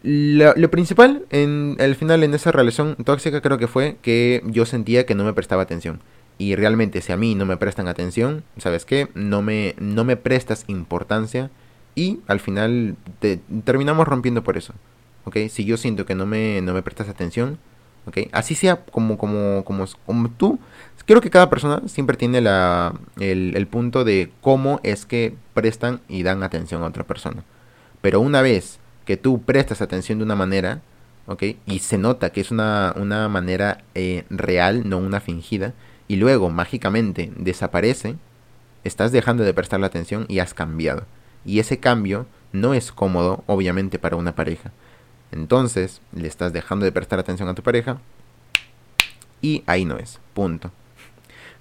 [0.05, 5.05] lo, principal, en el final, en esa relación tóxica, creo que fue que yo sentía
[5.05, 5.99] que no me prestaba atención.
[6.37, 9.09] Y realmente, si a mí no me prestan atención, ¿sabes qué?
[9.15, 11.49] No me, no me prestas importancia.
[11.95, 12.97] Y al final
[13.63, 14.73] terminamos rompiendo por eso.
[15.23, 15.37] ¿Ok?
[15.49, 17.57] Si yo siento que no me, no me prestas atención,
[18.05, 18.29] ¿ok?
[18.31, 20.59] Así sea como, como, como, como tú.
[21.05, 26.01] Creo que cada persona siempre tiene la, el, el punto de cómo es que prestan
[26.07, 27.43] y dan atención a otra persona.
[28.01, 30.81] Pero una vez que tú prestas atención de una manera,
[31.27, 31.43] ¿ok?
[31.65, 35.73] Y se nota que es una, una manera eh, real, no una fingida,
[36.07, 38.15] y luego mágicamente desaparece,
[38.83, 41.05] estás dejando de prestar la atención y has cambiado.
[41.45, 44.71] Y ese cambio no es cómodo, obviamente, para una pareja.
[45.31, 47.99] Entonces, le estás dejando de prestar atención a tu pareja
[49.41, 50.71] y ahí no es, punto.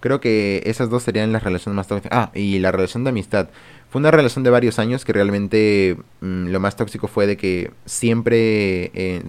[0.04, 2.12] Creo que esas dos serían las relaciones más tóxicas.
[2.14, 3.48] Ah, y la relación de amistad.
[3.88, 7.70] Fue una relación de varios años que realmente mm, lo más tóxico fue de que
[7.86, 9.22] siempre eh,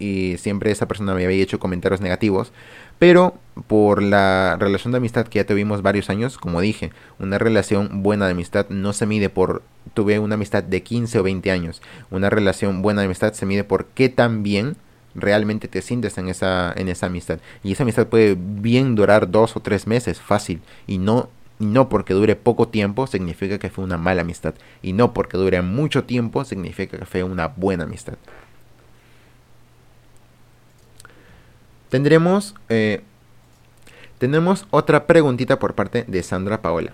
[0.00, 2.50] y siempre esa persona me había hecho comentarios negativos,
[2.98, 3.38] pero
[3.68, 6.90] por la relación de amistad que ya tuvimos varios años, como dije,
[7.20, 9.62] una relación buena de amistad no se mide por
[9.94, 11.80] tuve una amistad de 15 o 20 años.
[12.10, 14.76] Una relación buena de amistad se mide por qué tan bien
[15.20, 17.38] realmente te sientes en esa, en esa amistad.
[17.62, 20.60] Y esa amistad puede bien durar dos o tres meses, fácil.
[20.86, 24.54] Y no no porque dure poco tiempo significa que fue una mala amistad.
[24.82, 28.14] Y no porque dure mucho tiempo significa que fue una buena amistad.
[31.88, 33.02] Tendremos, eh,
[34.70, 36.92] otra preguntita por parte de Sandra Paola.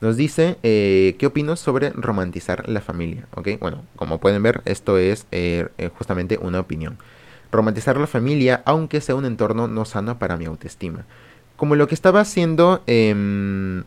[0.00, 3.26] Nos dice, eh, ¿qué opinas sobre romantizar la familia?
[3.34, 3.50] ¿Ok?
[3.60, 6.98] Bueno, como pueden ver, esto es eh, justamente una opinión.
[7.54, 11.04] Romantizar la familia, aunque sea un entorno no sano para mi autoestima.
[11.56, 13.84] Como lo que estaba haciendo em,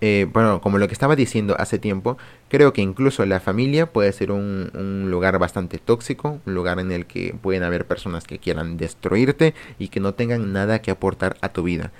[0.00, 2.18] eh, bueno, como lo que estaba diciendo hace tiempo,
[2.48, 6.92] creo que incluso la familia puede ser un, un, lugar bastante tóxico, un lugar en
[6.92, 11.36] el que pueden haber personas que quieran destruirte y que no tengan nada que aportar
[11.40, 11.90] a tu vida.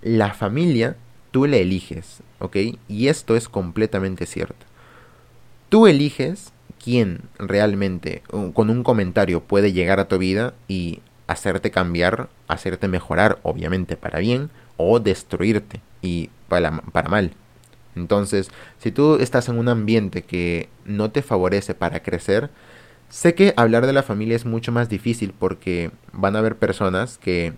[0.00, 0.96] La familia,
[1.32, 2.56] tú la eliges, ¿ok?
[2.86, 4.64] Y esto es completamente cierto.
[5.70, 6.52] Tú eliges
[6.82, 8.22] quién realmente
[8.54, 14.18] con un comentario puede llegar a tu vida y hacerte cambiar, hacerte mejorar, obviamente para
[14.18, 17.32] bien, o destruirte y para, para mal.
[17.94, 22.50] Entonces, si tú estás en un ambiente que no te favorece para crecer,
[23.08, 27.18] sé que hablar de la familia es mucho más difícil porque van a haber personas
[27.18, 27.52] que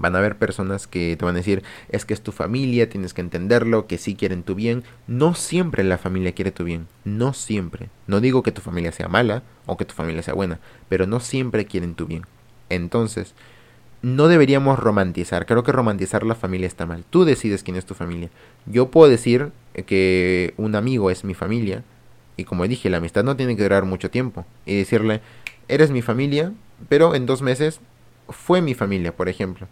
[0.00, 3.14] van a haber personas que te van a decir, es que es tu familia, tienes
[3.14, 4.82] que entenderlo, que sí quieren tu bien.
[5.06, 7.90] No siempre la familia quiere tu bien, no siempre.
[8.06, 11.20] No digo que tu familia sea mala o que tu familia sea buena, pero no
[11.20, 12.24] siempre quieren tu bien.
[12.70, 13.34] Entonces,
[14.02, 15.44] no deberíamos romantizar.
[15.44, 17.04] Creo que romantizar la familia está mal.
[17.10, 18.30] Tú decides quién es tu familia.
[18.64, 19.52] Yo puedo decir
[19.86, 21.84] que un amigo es mi familia.
[22.38, 24.46] Y como dije, la amistad no tiene que durar mucho tiempo.
[24.64, 25.20] Y decirle,
[25.68, 26.54] eres mi familia,
[26.88, 27.80] pero en dos meses
[28.30, 29.68] fue mi familia, por ejemplo.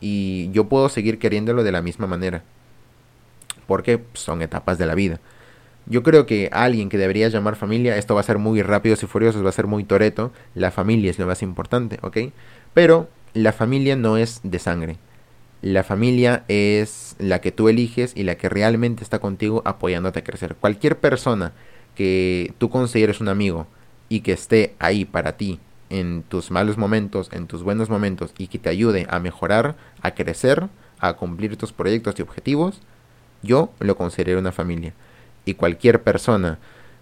[0.00, 2.42] Y yo puedo seguir queriéndolo de la misma manera.
[3.66, 5.20] Porque son etapas de la vida.
[5.86, 9.06] Yo creo que alguien que debería llamar familia, esto va a ser muy rápido y
[9.06, 10.32] furioso, va a ser muy toreto.
[10.54, 12.18] La familia es lo más importante, ¿ok?
[12.74, 14.96] Pero la familia no es de sangre.
[15.62, 20.24] La familia es la que tú eliges y la que realmente está contigo apoyándote a
[20.24, 20.56] crecer.
[20.56, 21.52] Cualquier persona
[21.94, 23.66] que tú consideres un amigo
[24.08, 25.60] y que esté ahí para ti
[25.90, 30.14] en tus malos momentos, en tus buenos momentos y que te ayude a mejorar, a
[30.14, 30.68] crecer,
[30.98, 32.80] a cumplir tus proyectos y objetivos,
[33.42, 34.94] yo lo considero una familia.
[35.44, 36.58] Y cualquier persona,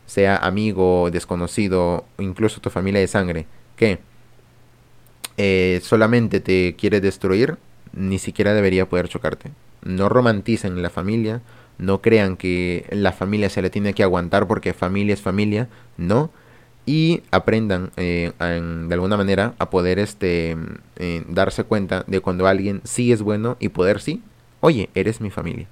[0.07, 4.01] sea amigo, desconocido, incluso tu familia de sangre, que
[5.37, 7.57] eh, solamente te quiere destruir,
[7.93, 9.51] ni siquiera debería poder chocarte.
[9.83, 11.41] No romanticen la familia,
[11.79, 16.31] no crean que la familia se le tiene que aguantar porque familia es familia, no.
[16.87, 20.57] Y aprendan eh, de alguna manera a poder este,
[20.97, 24.23] eh, darse cuenta de cuando alguien sí es bueno y poder sí,
[24.61, 25.67] oye, eres mi familia.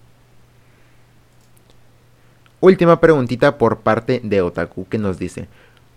[2.61, 5.49] Última preguntita por parte de Otaku que nos dice,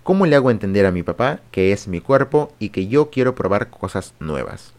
[0.05, 3.34] ¿Cómo le hago entender a mi papá que es mi cuerpo y que yo quiero
[3.34, 4.72] probar cosas nuevas?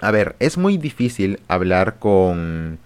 [0.00, 2.78] A ver, es muy difícil hablar con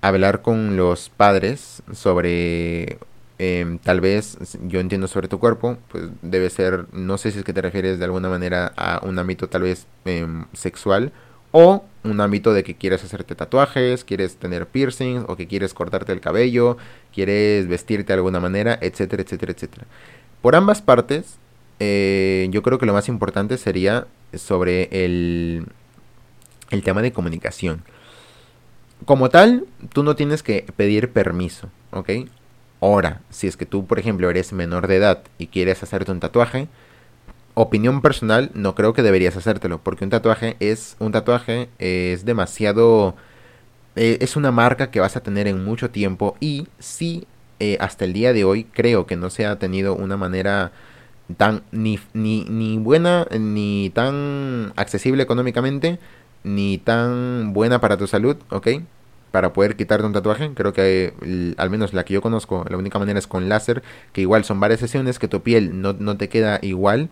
[0.00, 2.98] hablar con los padres sobre
[3.38, 7.44] em, tal vez yo entiendo sobre tu cuerpo, pues debe ser, no sé si es
[7.44, 11.12] que te refieres de alguna manera a un ámbito tal vez em, sexual
[11.52, 16.12] o un ámbito de que quieres hacerte tatuajes, quieres tener piercings o que quieres cortarte
[16.12, 16.76] el cabello,
[17.12, 19.86] quieres vestirte de alguna manera, etcétera, etcétera, etcétera.
[20.42, 21.36] Por ambas partes,
[21.80, 25.66] eh, yo creo que lo más importante sería sobre el,
[26.70, 27.82] el tema de comunicación.
[29.04, 32.10] Como tal, tú no tienes que pedir permiso, ¿ok?
[32.80, 36.20] Ahora, si es que tú, por ejemplo, eres menor de edad y quieres hacerte un
[36.20, 36.68] tatuaje,
[37.54, 43.16] opinión personal, no creo que deberías hacértelo, porque un tatuaje es un tatuaje es demasiado
[43.96, 47.26] eh, es una marca que vas a tener en mucho tiempo y si
[47.58, 50.70] eh, hasta el día de hoy creo que no se ha tenido una manera
[51.36, 55.98] tan ni, ni, ni buena ni tan accesible económicamente
[56.44, 58.68] ni tan buena para tu salud, ¿ok?
[59.30, 62.98] Para poder quitarte un tatuaje, creo que al menos la que yo conozco, la única
[62.98, 66.28] manera es con láser, que igual son varias sesiones, que tu piel no, no te
[66.28, 67.10] queda igual.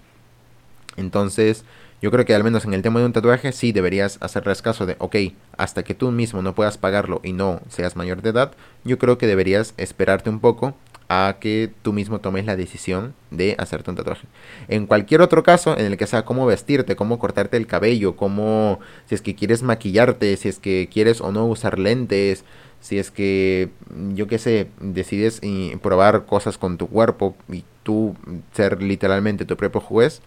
[0.97, 1.64] Entonces,
[2.01, 4.87] yo creo que al menos en el tema de un tatuaje sí deberías hacerles caso
[4.87, 5.17] de, ok,
[5.57, 8.53] hasta que tú mismo no puedas pagarlo y no seas mayor de edad,
[8.85, 10.75] yo creo que deberías esperarte un poco
[11.09, 14.27] a que tú mismo tomes la decisión de hacerte un tatuaje.
[14.69, 18.81] En cualquier otro caso, en el que sea cómo vestirte, cómo cortarte el cabello, cómo
[19.07, 22.45] si es que quieres maquillarte, si es que quieres o no usar lentes,
[22.81, 23.71] si es que
[24.15, 25.41] yo qué sé, decides
[25.83, 28.17] probar cosas con tu cuerpo y tú
[28.53, 30.23] ser literalmente tu propio juez,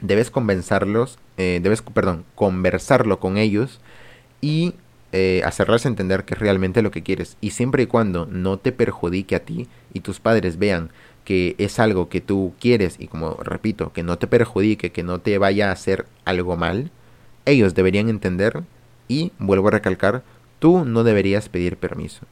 [0.00, 3.80] debes convencerlos, eh, debes, perdón, conversarlo con ellos
[4.40, 4.74] y
[5.18, 7.38] eh, hacerles entender que es realmente lo que quieres.
[7.40, 10.90] Y siempre y cuando no te perjudique a ti y tus padres vean
[11.24, 15.18] que es algo que tú quieres y como repito, que no te perjudique, que no
[15.18, 16.90] te vaya a hacer algo mal,
[17.46, 18.64] ellos deberían entender
[19.08, 20.22] y, vuelvo a recalcar,
[20.58, 22.26] tú no deberías pedir permiso.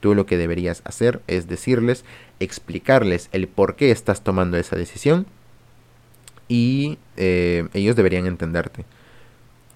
[0.00, 2.06] Tú lo que deberías hacer es decirles,
[2.38, 5.26] explicarles el por qué estás tomando esa decisión
[6.48, 8.86] y eh, ellos deberían entenderte.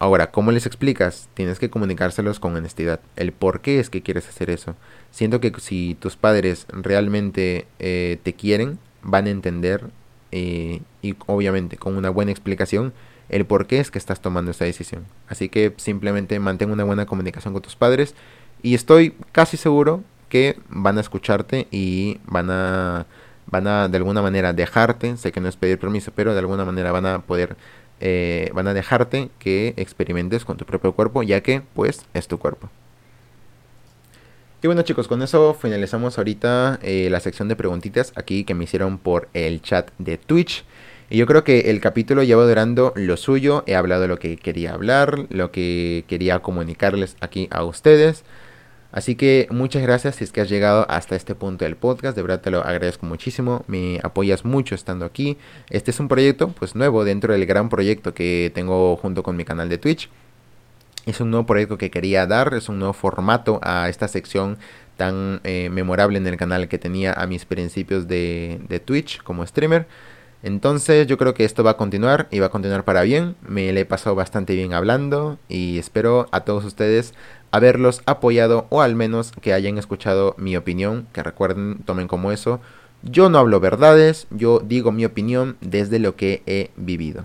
[0.05, 1.31] Ahora, ¿cómo les explicas?
[1.33, 3.01] Tienes que comunicárselos con honestidad.
[3.17, 4.77] El por qué es que quieres hacer eso.
[5.11, 9.89] Siento que si tus padres realmente eh, te quieren, van a entender
[10.31, 12.93] eh, y obviamente con una buena explicación
[13.31, 15.07] el por qué es que estás tomando esa decisión.
[15.27, 18.15] Así que simplemente mantén una buena comunicación con tus padres
[18.61, 23.07] y estoy casi seguro que van a escucharte y van a
[23.47, 26.65] van a de alguna manera dejarte, sé que no es pedir permiso, pero de alguna
[26.65, 27.57] manera van a poder
[28.07, 32.39] eh, van a dejarte que experimentes con tu propio cuerpo, ya que pues es tu
[32.39, 32.69] cuerpo.
[34.63, 38.65] Y bueno chicos, con eso finalizamos ahorita eh, la sección de preguntitas aquí que me
[38.65, 40.65] hicieron por el chat de Twitch.
[41.09, 44.75] Y yo creo que el capítulo lleva durando lo suyo, he hablado lo que quería
[44.75, 48.23] hablar, lo que quería comunicarles aquí a ustedes.
[48.95, 52.23] Así que muchas gracias si es que has llegado hasta este punto del podcast, de
[52.23, 55.37] verdad te lo agradezco muchísimo, me apoyas mucho estando aquí.
[55.69, 59.45] Este es un proyecto pues nuevo dentro del gran proyecto que tengo junto con mi
[59.45, 60.09] canal de Twitch.
[61.07, 64.59] Es un nuevo proyecto que quería dar, es un nuevo formato a esta sección
[64.97, 69.45] tan eh, memorable en el canal que tenía a mis principios de, de Twitch como
[69.45, 69.89] streamer.
[70.45, 73.35] Entonces yo creo que esto va a continuar y va a continuar para bien.
[73.49, 77.15] Me le he pasado bastante bien hablando y espero a todos ustedes
[77.51, 82.61] haberlos apoyado o al menos que hayan escuchado mi opinión, que recuerden, tomen como eso.
[83.03, 87.25] Yo no hablo verdades, yo digo mi opinión desde lo que he vivido.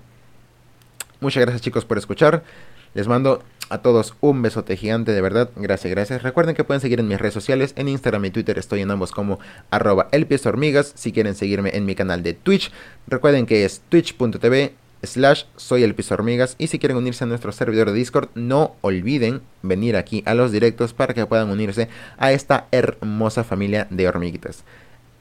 [1.19, 2.45] Muchas gracias chicos por escuchar.
[2.93, 5.49] Les mando a todos un besote gigante, de verdad.
[5.55, 6.23] Gracias, gracias.
[6.23, 7.73] Recuerden que pueden seguir en mis redes sociales.
[7.75, 9.39] En Instagram y Twitter estoy en ambos como
[9.69, 10.09] arroba
[10.45, 10.91] hormigas.
[10.95, 12.71] Si quieren seguirme en mi canal de Twitch,
[13.07, 17.51] recuerden que es twitch.tv slash soy el piso hormigas y si quieren unirse a nuestro
[17.53, 22.33] servidor de Discord no olviden venir aquí a los directos para que puedan unirse a
[22.33, 24.63] esta hermosa familia de hormiguitas.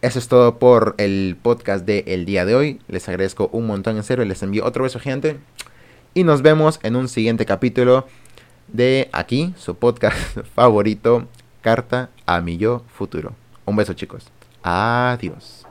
[0.00, 2.80] Eso es todo por el podcast del el día de hoy.
[2.86, 4.24] Les agradezco un montón en serio.
[4.24, 5.38] Les envío otro beso gigante.
[6.14, 8.06] Y nos vemos en un siguiente capítulo
[8.72, 10.16] de aquí, su podcast
[10.54, 11.26] favorito,
[11.60, 13.34] Carta a mi yo futuro.
[13.64, 14.28] Un beso chicos.
[14.62, 15.67] Adiós.